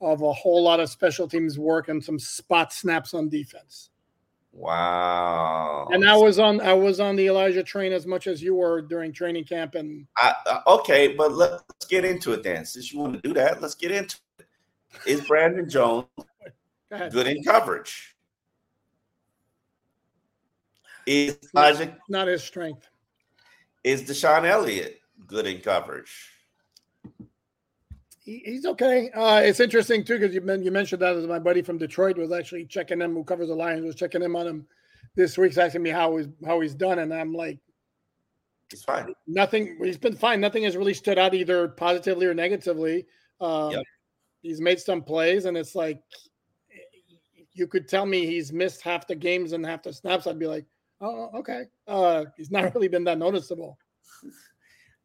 [0.04, 3.90] of a whole lot of special teams work and some spot snaps on defense.
[4.52, 5.88] Wow.
[5.90, 8.80] And I was on I was on the Elijah train as much as you were
[8.82, 12.64] during training camp and I, uh, okay, but let's get into it then.
[12.64, 14.46] Since you want to do that, let's get into it.
[15.06, 16.06] Is Brandon Jones
[16.90, 18.14] Go good in coverage?
[21.06, 22.88] Is Elijah not his strength?
[23.82, 26.33] Is DeShon Elliott good in coverage?
[28.24, 29.10] He, he's okay.
[29.10, 32.32] Uh, it's interesting too because you, you mentioned that as my buddy from Detroit was
[32.32, 34.66] actually checking him, who covers the Lions, was checking him on him
[35.14, 37.58] this week, asking me how he's how he's done, and I'm like,
[38.70, 39.14] he's fine.
[39.26, 39.78] Nothing.
[39.82, 40.40] He's been fine.
[40.40, 43.06] Nothing has really stood out either positively or negatively.
[43.40, 43.82] Um, yep.
[44.42, 46.02] He's made some plays, and it's like
[47.52, 50.26] you could tell me he's missed half the games and half the snaps.
[50.26, 50.64] I'd be like,
[51.00, 51.64] oh, okay.
[51.86, 53.78] Uh, he's not really been that noticeable.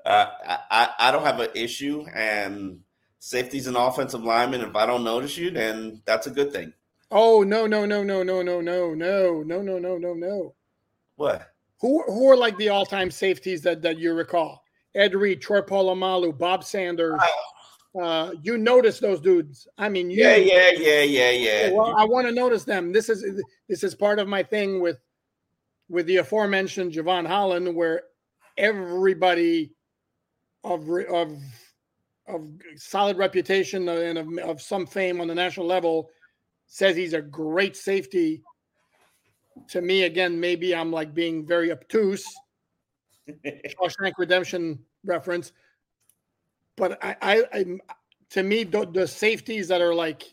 [0.06, 0.28] Uh,
[0.72, 2.80] I, I don't have an issue, and
[3.20, 4.62] safety's an offensive lineman.
[4.62, 6.74] If I don't notice you, then that's a good thing.
[7.12, 10.56] Oh no no no no no no no no no no no no no.
[11.16, 11.48] What?
[11.82, 14.64] Who who are like the all time safeties that that you recall?
[14.96, 17.20] Ed Reed, Troy Polamalu, Bob Sanders.
[18.00, 19.68] Uh, you notice those dudes.
[19.78, 21.72] I mean, you, yeah, yeah, yeah, yeah, yeah.
[21.72, 22.92] Well, I want to notice them.
[22.92, 25.00] This is this is part of my thing with
[25.90, 28.04] with the aforementioned Jevon Holland, where
[28.58, 29.72] everybody
[30.64, 31.36] of of
[32.30, 36.10] of solid reputation and of, of some fame on the national level
[36.68, 38.44] says he's a great safety.
[39.70, 42.26] To me, again, maybe I'm like being very obtuse.
[43.46, 45.52] Shawshank Redemption reference,
[46.78, 47.66] but I, I, I
[48.32, 50.24] to me, the, the, safeties that are like,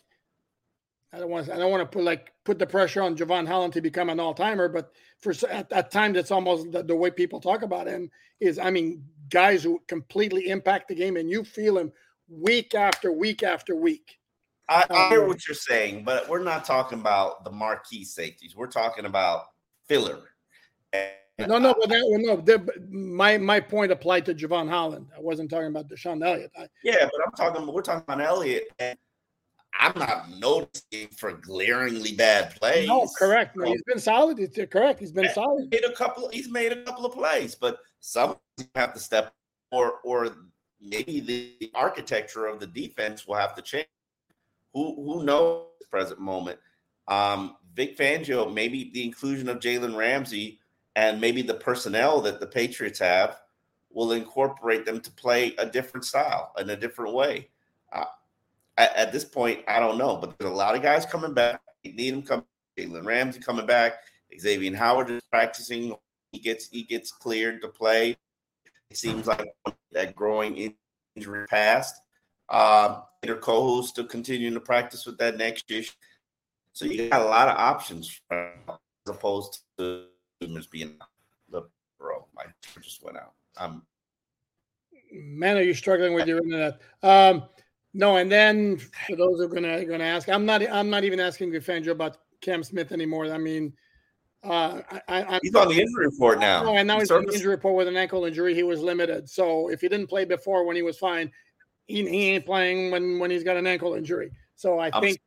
[1.13, 3.47] I don't want, to, I don't want to put like put the pressure on Jevon
[3.47, 6.95] Holland to become an all timer, but for at, at times it's almost the, the
[6.95, 11.29] way people talk about him is, I mean, guys who completely impact the game, and
[11.29, 11.91] you feel him
[12.29, 14.17] week after week after week.
[14.69, 18.55] I, I hear um, what you're saying, but we're not talking about the marquee safeties.
[18.55, 19.45] We're talking about
[19.87, 20.31] filler.
[20.91, 22.41] And no, no, but that, well, no.
[22.41, 25.07] The, my my point applied to Jevon Holland.
[25.15, 26.51] I wasn't talking about DeShon Elliott.
[26.57, 27.71] I, yeah, but I'm talking.
[27.71, 28.97] We're talking about Elliott, and
[29.79, 32.87] I'm not noticing for glaringly bad plays.
[32.87, 33.55] No, correct.
[33.55, 34.39] No, he's been solid.
[34.39, 34.99] It's correct.
[34.99, 35.69] He's been solid.
[35.71, 36.27] Made a couple.
[36.29, 38.37] He's made a couple of plays, but some
[38.75, 39.33] have to step
[39.71, 40.35] or or
[40.81, 43.87] maybe the architecture of the defense will have to change.
[44.73, 46.59] Who who knows present moment?
[47.07, 50.59] Um, Vic Fangio, maybe the inclusion of Jalen Ramsey
[50.95, 53.39] and maybe the personnel that the Patriots have
[53.91, 57.49] will incorporate them to play a different style in a different way.
[57.93, 58.05] Uh,
[58.77, 61.61] at, this point, I don't know, but there's a lot of guys coming back.
[61.83, 62.45] You need them coming.
[62.77, 63.93] Jalen Ramsey coming back.
[64.39, 65.95] Xavier Howard is practicing
[66.31, 68.15] he gets he gets cleared to play.
[68.89, 69.45] It seems like
[69.91, 70.73] that growing
[71.15, 71.95] injury past.
[72.49, 75.83] Uh, Peter Kohou's still continuing to practice with that next year.
[76.73, 78.47] So you got a lot of options as
[79.07, 80.05] opposed to
[80.41, 80.97] just being
[81.49, 81.63] the
[81.99, 82.25] bro.
[82.35, 82.43] My
[82.81, 83.33] just went out.
[83.57, 83.83] Um,
[85.11, 86.79] Man, are you struggling with your internet?
[87.01, 87.43] Um,
[87.93, 91.19] no, and then for those who are gonna gonna ask, I'm not I'm not even
[91.19, 93.25] asking Fangio about Cam Smith anymore.
[93.31, 93.73] I mean,
[94.43, 96.65] uh, I, he's on the injury report now.
[96.65, 98.53] Oh, and now he's on the injury report with an ankle injury.
[98.53, 99.29] He was limited.
[99.29, 101.31] So if he didn't play before when he was fine,
[101.87, 104.31] he, he ain't playing when when he's got an ankle injury.
[104.55, 105.19] So I I'm, think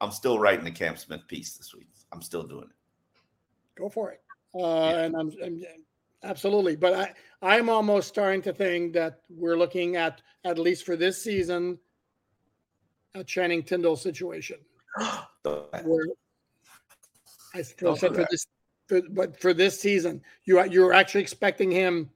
[0.00, 1.88] I'm still writing the Cam Smith piece this week.
[2.12, 3.80] I'm still doing it.
[3.80, 4.20] Go for it.
[4.54, 4.98] Uh, yeah.
[5.00, 5.62] And I'm, I'm
[6.22, 7.12] absolutely, but I
[7.42, 11.78] I'm almost starting to think that we're looking at at least for this season
[13.14, 14.58] a Channing Tindall situation.
[15.44, 16.06] where
[17.54, 18.46] I still said for this,
[18.86, 22.10] for, but for this season, you you're actually expecting him,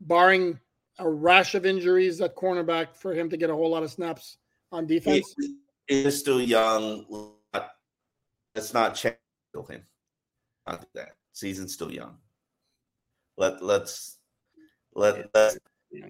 [0.00, 0.58] barring
[0.98, 4.38] a rash of injuries at cornerback, for him to get a whole lot of snaps
[4.72, 5.34] on defense.
[5.86, 7.34] He is still young.
[8.54, 9.16] Let's not change
[9.68, 9.82] him.
[10.66, 12.16] Not that season's still young.
[13.36, 14.18] Let let's
[14.94, 15.56] Let, let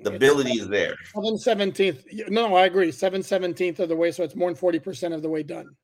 [0.02, 0.94] the ability is there.
[1.14, 2.04] Seven seventeenth.
[2.28, 2.90] No, I agree.
[2.90, 5.76] Seven seventeenth of the way, so it's more than forty percent of the way done.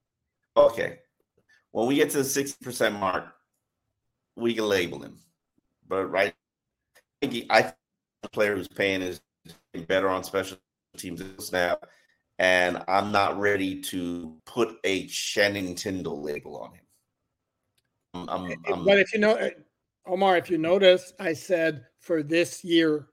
[0.56, 0.98] Okay.
[1.72, 3.26] When we get to the sixty percent mark,
[4.36, 5.18] we can label him.
[5.88, 6.34] But right,
[7.22, 7.48] I think
[8.22, 9.20] the player who's paying is
[9.86, 10.58] better on special
[10.96, 11.86] teams snap,
[12.38, 16.80] and I'm not ready to put a Channing Tindall label on him.
[18.14, 19.50] I'm, I'm, I'm, but if you know, uh,
[20.06, 23.08] Omar, if you notice, I said for this year.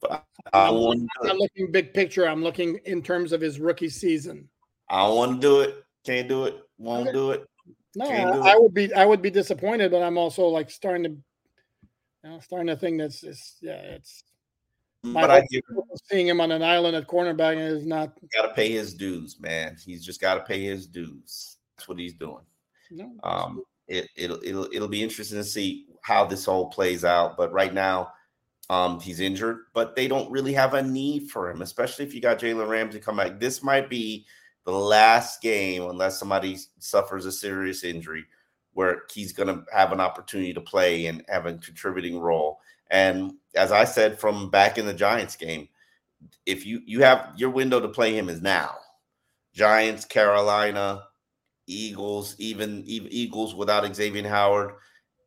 [0.00, 2.28] But I I'm, I'm not looking big picture.
[2.28, 4.48] I'm looking in terms of his rookie season.
[4.88, 5.84] I want to do it.
[6.04, 6.56] Can't do it.
[6.78, 7.48] Won't do it.
[7.96, 11.10] No, I, I would be I would be disappointed, but I'm also like starting to
[11.10, 14.24] you know, starting to think that's just yeah, it's
[15.02, 15.62] But I give
[16.10, 19.76] seeing him on an island at cornerback is not got to pay his dues, man.
[19.84, 21.58] He's just got to pay his dues.
[21.76, 22.44] That's what he's doing.
[22.90, 27.36] no, Um, it, it'll it'll it'll be interesting to see how this all plays out.
[27.36, 28.12] But right now,
[28.70, 32.20] um, he's injured, but they don't really have a need for him, especially if you
[32.20, 33.38] got Jalen Ramsey come back.
[33.38, 34.24] This might be
[34.64, 38.24] the last game, unless somebody suffers a serious injury,
[38.72, 42.58] where he's going to have an opportunity to play and have a contributing role.
[42.90, 45.68] And as I said from back in the Giants game,
[46.46, 48.76] if you you have your window to play him is now.
[49.54, 51.04] Giants, Carolina,
[51.66, 54.72] Eagles, even, even Eagles without Xavier Howard.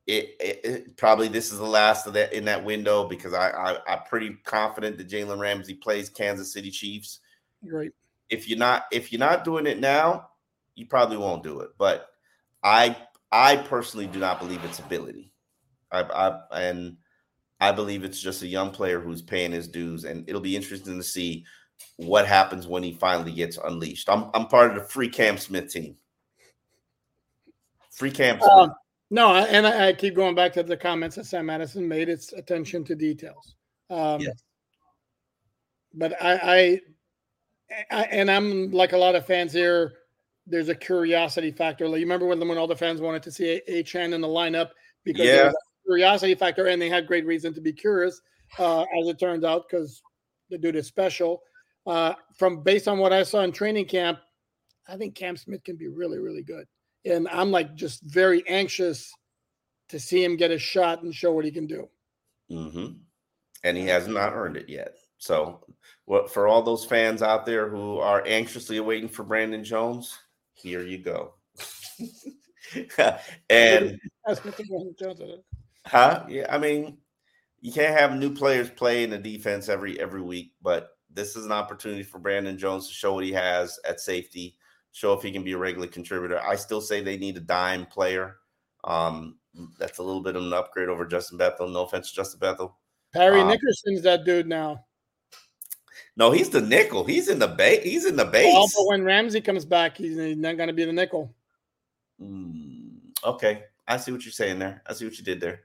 [0.06, 3.50] It, it, it- probably this is the last of that in that window because I,
[3.52, 7.20] I I'm pretty confident that Jalen Ramsey plays Kansas City Chiefs.
[7.68, 7.92] great.
[8.30, 10.30] If you're not if you're not doing it now,
[10.76, 11.70] you probably won't do it.
[11.78, 12.08] But
[12.64, 12.96] I
[13.32, 15.32] I personally do not believe it's ability.
[15.92, 16.98] I, I and
[17.60, 20.98] I believe it's just a young player who's paying his dues, and it'll be interesting
[20.98, 21.46] to see
[21.96, 24.10] what happens when he finally gets unleashed.
[24.10, 25.96] I'm I'm part of the free Cam Smith team.
[27.92, 28.52] Free Cam Smith.
[28.52, 28.74] Um,
[29.10, 32.10] no, and I, I keep going back to the comments that Sam Madison made.
[32.10, 33.56] It's attention to details.
[33.90, 34.44] Um, Yes.
[35.94, 36.82] But I, I,
[37.89, 39.93] and I'm like a lot of fans here.
[40.45, 41.88] There's a curiosity factor.
[41.88, 44.70] Like, you remember when when all the fans wanted to see Achane in the lineup
[45.03, 45.45] because there Yeah.
[45.45, 48.22] was a curiosity factor, and they had great reason to be curious,
[48.57, 50.03] uh, as it turns out, because
[50.49, 51.41] the dude is special.
[51.86, 54.20] Uh, from based on what I saw in training camp,
[54.88, 56.65] I think Cam Smith can be really, really good.
[57.05, 59.13] And I'm like just very anxious
[59.89, 61.89] to see him get a shot and show what he can do.
[62.49, 62.88] hmm
[63.63, 64.95] And he has not earned it yet.
[65.18, 65.65] So,
[66.05, 70.18] what for all those fans out there who are anxiously awaiting for Brandon Jones,
[70.53, 71.34] here you go.
[73.49, 75.39] and That's what the Brandon Jones did.
[75.86, 76.26] huh?
[76.30, 76.97] Yeah, I mean,
[77.61, 81.45] you can't have new players play in the defense every every week, but this is
[81.45, 84.55] an opportunity for Brandon Jones to show what he has at safety,
[84.91, 86.39] show if he can be a regular contributor.
[86.41, 88.38] I still say they need a dime player.
[88.84, 89.38] Um,
[89.80, 91.68] that's a little bit of an upgrade over Justin Bethel.
[91.68, 92.78] No offense Justin Bethel.
[93.13, 94.86] Perry Um, Nickerson's that dude now.
[96.18, 97.03] No, he's the nickel.
[97.03, 97.84] He's in the base.
[97.84, 98.76] He's in the Well, base.
[98.76, 101.34] but when Ramsey comes back, he's not going to be the nickel.
[102.20, 104.82] Mm, okay, I see what you're saying there.
[104.88, 105.61] I see what you did there,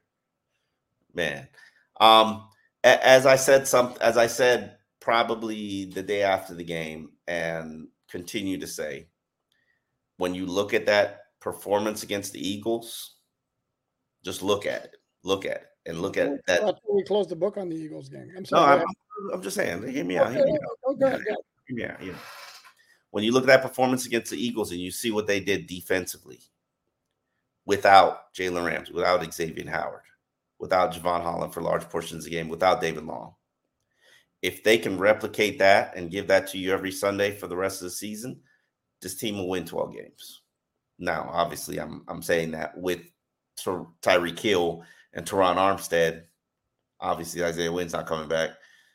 [1.14, 1.48] man.
[1.98, 2.48] Um,
[2.84, 8.59] as I said, some as I said probably the day after the game, and continue
[8.59, 9.09] to say,
[10.18, 13.14] when you look at that performance against the Eagles,
[14.22, 14.96] just look at it.
[15.24, 16.78] Look at it, and look at that.
[16.92, 18.30] We closed the book on the Eagles game.
[18.36, 18.80] I'm No, sorry.
[18.82, 18.86] I'm,
[19.33, 19.87] I'm just saying.
[19.89, 20.33] Hear me out.
[20.33, 20.99] Hear me out.
[20.99, 21.37] go ahead, go ahead.
[21.69, 22.15] Yeah, yeah.
[23.11, 25.67] When you look at that performance against the Eagles and you see what they did
[25.67, 26.41] defensively
[27.67, 30.03] without Jalen Ramsey, without Xavier Howard,
[30.59, 33.35] without Jevon Holland for large portions of the game, without David Long,
[34.41, 37.81] if they can replicate that and give that to you every Sunday for the rest
[37.81, 38.41] of the season,
[39.01, 40.43] this team will win 12 games.
[40.99, 43.01] Now, obviously, I'm I'm saying that with
[43.57, 46.25] Ty- Tyreek Hill and Terron Armstead.
[47.01, 48.51] Obviously, Isaiah Wynn's not coming back,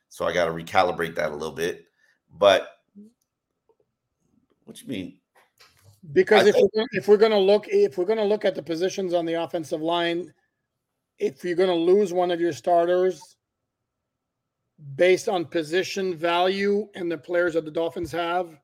[0.10, 1.86] so I got to recalibrate that a little bit.
[2.38, 2.68] But
[4.66, 5.20] what you mean?
[6.14, 8.56] Because I if we're, if we're going to look if we're going to look at
[8.56, 10.34] the positions on the offensive line,
[11.20, 13.38] if you're going to lose one of your starters
[14.96, 18.60] based on position value and the players that the Dolphins have,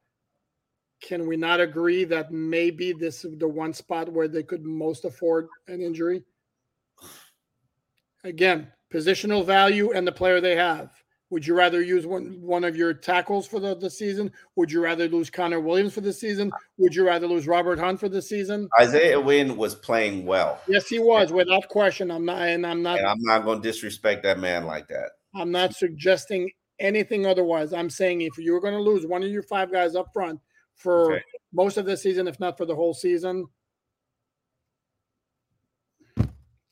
[1.02, 5.06] can we not agree that maybe this is the one spot where they could most
[5.06, 6.24] afford an injury?
[8.24, 10.92] Again, positional value and the player they have.
[11.34, 14.32] Would you rather use one one of your tackles for the, the season?
[14.56, 16.52] Would you rather lose Connor Williams for the season?
[16.78, 18.70] Would you rather lose Robert Hunt for the season?
[18.80, 22.12] Isaiah Wynn was playing well, Yes, he was, without question.
[22.12, 25.10] I'm not, and I'm not, and I'm not going to disrespect that man like that.
[25.34, 27.74] I'm not suggesting anything otherwise.
[27.74, 30.40] I'm saying if you're going to lose one of your five guys up front
[30.76, 31.24] for Okay.
[31.52, 33.48] most of the season, if not for the whole season,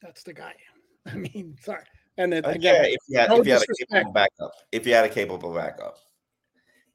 [0.04, 0.54] that's the guy.
[1.08, 1.86] I mean, sorry,
[2.18, 4.94] And it, again, if you had, no if you had a capable backup, if you
[4.94, 5.98] had a capable backup,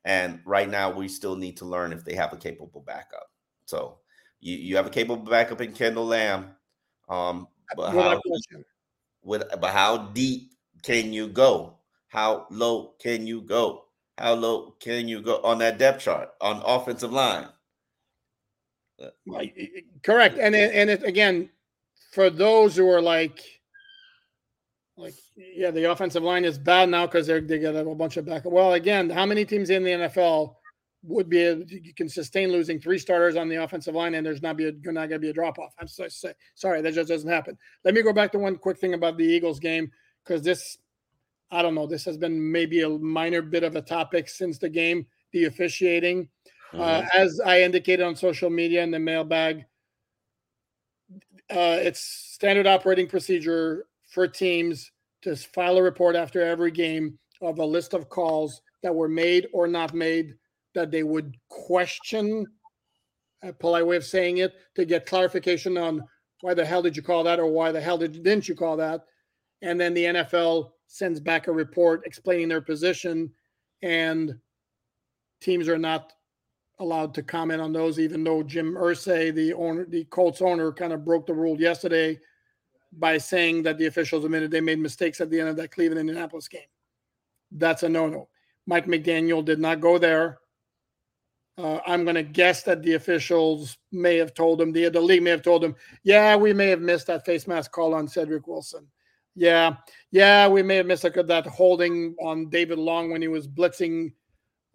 [0.05, 3.27] and right now we still need to learn if they have a capable backup.
[3.65, 3.99] So
[4.41, 6.55] you you have a capable backup in Kendall Lamb,
[7.09, 8.65] um, but without how question.
[9.23, 10.53] with but how deep
[10.83, 11.79] can you go?
[12.09, 13.87] How low can you go?
[14.19, 17.49] How low can you go on that depth chart on offensive line?
[19.27, 20.39] Like, i- i- Correct.
[20.39, 21.51] And and it again,
[22.13, 23.56] for those who are like,
[24.97, 28.17] like, yeah, the offensive line is bad now because they're they get a whole bunch
[28.17, 28.43] of back.
[28.45, 30.55] Well, again, how many teams in the NFL
[31.03, 34.27] would be able to, you can sustain losing three starters on the offensive line and
[34.27, 35.75] there's not be a, not going to be a drop off?
[35.79, 37.59] I'm so, say, sorry, that just doesn't happen.
[37.85, 39.91] Let me go back to one quick thing about the Eagles game
[40.25, 40.79] because this,
[41.51, 44.69] I don't know, this has been maybe a minor bit of a topic since the
[44.69, 46.29] game, the officiating.
[46.73, 47.09] Uh, Mhm.
[47.15, 49.65] as I indicated on social media in the mailbag,
[51.51, 53.87] uh, it's standard operating procedure
[54.17, 58.95] for teams to file a report after every game of a list of calls that
[58.95, 60.33] were made or not made
[60.75, 62.47] that they would question
[63.43, 66.03] a polite way of saying it to get clarification on
[66.41, 68.75] why the hell did you call that or why the hell did, didn't you call
[68.79, 69.03] that?
[69.61, 73.31] And then the nfl sends back a report explaining their position
[73.83, 74.35] and
[75.43, 76.15] teams are not
[76.79, 80.95] allowed to comment on those, even though Jim Irsay, the owner, the Colts owner, kind
[80.95, 82.19] of broke the rule yesterday
[82.99, 86.01] by saying that the officials admitted they made mistakes at the end of that Cleveland
[86.01, 86.63] Indianapolis game.
[87.53, 88.29] That's a no-no.
[88.67, 90.39] Mike McDaniel did not go there.
[91.59, 95.23] Uh, I'm going to guess that the officials may have told him, the, the league
[95.23, 98.47] may have told him, yeah, we may have missed that face mask call on Cedric
[98.47, 98.87] Wilson.
[99.35, 99.77] Yeah,
[100.11, 104.13] yeah, we may have missed that, that holding on David Long when he was blitzing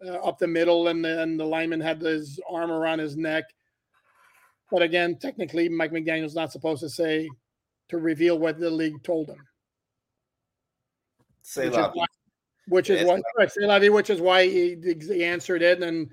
[0.04, 3.44] uh, up the middle, and then the lineman had his arm around his neck.
[4.70, 7.28] But again, technically, Mike McDaniel's not supposed to say
[7.92, 9.36] to reveal what the league told him,
[11.42, 12.06] Say which is why,
[12.68, 15.82] which is why, correct, say Lavi, which is why he, he answered it.
[15.82, 16.10] And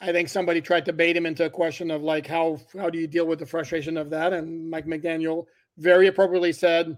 [0.00, 2.98] I think somebody tried to bait him into a question of like, how how do
[2.98, 4.32] you deal with the frustration of that?
[4.32, 5.44] And Mike McDaniel
[5.76, 6.96] very appropriately said,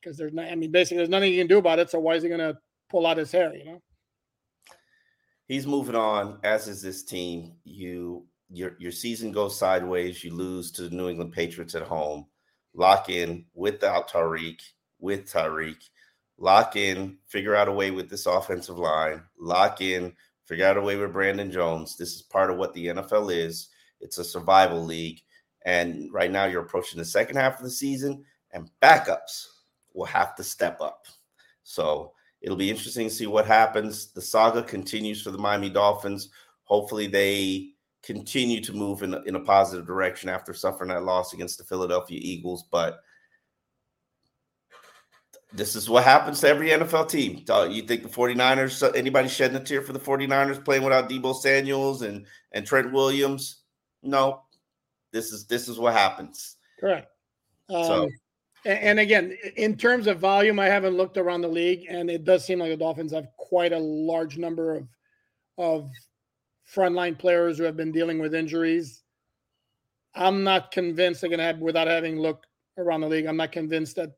[0.00, 1.88] because there's not, I mean, basically, there's nothing you can do about it.
[1.88, 2.58] So why is he going to
[2.90, 3.54] pull out his hair?
[3.54, 3.82] You know.
[5.46, 7.52] He's moving on, as is this team.
[7.62, 10.24] You your your season goes sideways.
[10.24, 12.26] You lose to the New England Patriots at home.
[12.76, 14.60] Lock in without Tyreek,
[15.00, 15.82] with Tyreek.
[16.38, 19.22] Lock in, figure out a way with this offensive line.
[19.40, 20.12] Lock in,
[20.44, 21.96] figure out a way with Brandon Jones.
[21.96, 23.68] This is part of what the NFL is.
[24.02, 25.22] It's a survival league.
[25.64, 28.22] And right now you're approaching the second half of the season,
[28.52, 29.46] and backups
[29.94, 31.06] will have to step up.
[31.64, 32.12] So
[32.42, 34.12] it'll be interesting to see what happens.
[34.12, 36.28] The saga continues for the Miami Dolphins.
[36.64, 37.70] Hopefully, they
[38.06, 42.18] continue to move in, in a positive direction after suffering that loss against the Philadelphia
[42.22, 42.64] Eagles.
[42.70, 43.00] But
[45.52, 47.44] this is what happens to every NFL team.
[47.72, 52.02] You think the 49ers, anybody shedding a tear for the 49ers playing without Deebo Samuels
[52.02, 53.62] and, and Trent Williams?
[54.04, 54.42] No.
[55.12, 56.56] This is this is what happens.
[56.78, 57.08] Correct.
[57.68, 58.08] Um, So-
[58.64, 62.44] and again, in terms of volume, I haven't looked around the league, and it does
[62.44, 64.88] seem like the Dolphins have quite a large number of
[65.58, 65.90] of
[66.72, 69.02] frontline players who have been dealing with injuries.
[70.14, 72.46] I'm not convinced they're going to have, without having looked
[72.78, 74.12] around the league, I'm not convinced that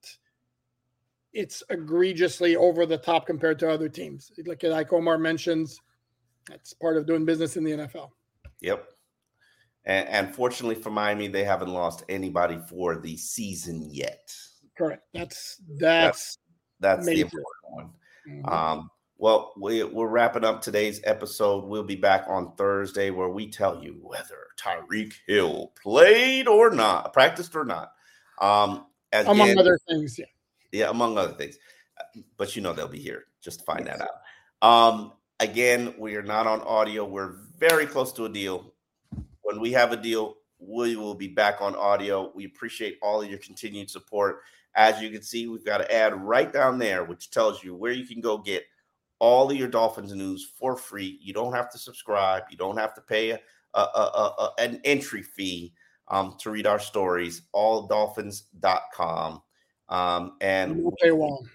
[1.32, 4.32] it's egregiously over the top compared to other teams.
[4.46, 5.80] Like like Omar mentions,
[6.48, 8.10] that's part of doing business in the NFL.
[8.60, 8.88] Yep.
[9.84, 14.32] And, and fortunately for Miami, they haven't lost anybody for the season yet.
[14.76, 15.02] Correct.
[15.12, 16.38] That's that's
[16.80, 17.90] That's the important one.
[18.28, 18.52] mhm.
[18.52, 21.64] Um, well, we, we're wrapping up today's episode.
[21.64, 27.12] We'll be back on Thursday where we tell you whether Tyreek Hill played or not,
[27.12, 27.92] practiced or not.
[28.40, 30.18] Um, among again- other things.
[30.18, 30.26] Yeah.
[30.70, 31.58] yeah, among other things.
[32.36, 34.22] But you know they'll be here just to find that out.
[34.62, 37.04] Um, again, we are not on audio.
[37.04, 38.72] We're very close to a deal.
[39.42, 42.30] When we have a deal, we will be back on audio.
[42.36, 44.42] We appreciate all of your continued support.
[44.76, 47.92] As you can see, we've got an ad right down there, which tells you where
[47.92, 48.64] you can go get
[49.20, 51.18] all of your Dolphins news for free.
[51.20, 52.44] You don't have to subscribe.
[52.50, 53.38] You don't have to pay a,
[53.74, 55.72] a, a, an entry fee
[56.08, 57.42] um, to read our stories.
[57.54, 59.42] Alldolphins.com.
[59.88, 61.46] Um, and No paywall.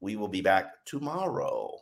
[0.00, 1.78] we will be back tomorrow.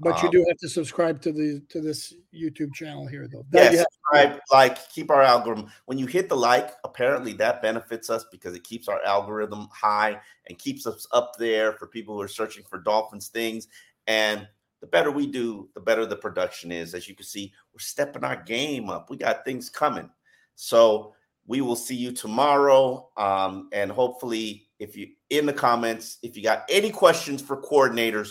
[0.00, 3.44] But you Um, do have to subscribe to the to this YouTube channel here, though.
[3.50, 5.70] That Yes, you have- subscribe, like, keep our algorithm.
[5.86, 10.20] When you hit the like, apparently that benefits us because it keeps our algorithm high
[10.48, 13.66] and keeps us up there for people who are searching for Dolphins things.
[14.06, 14.46] And
[14.80, 16.94] the better we do, the better the production is.
[16.94, 19.10] As you can see, we're stepping our game up.
[19.10, 20.08] We got things coming.
[20.54, 21.14] So
[21.46, 23.08] we will see you tomorrow.
[23.16, 28.30] Um, and hopefully if you in the comments, if you got any questions for coordinators,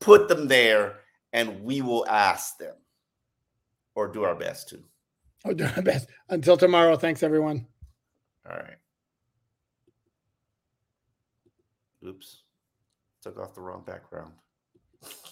[0.00, 1.00] put them there
[1.32, 2.74] and we will ask them
[3.94, 4.82] or do our best to.
[5.44, 6.08] Oh, do our best.
[6.28, 6.96] Until tomorrow.
[6.96, 7.66] Thanks, everyone.
[8.48, 8.76] All right.
[12.06, 12.42] Oops.
[13.22, 14.32] Took off the wrong background.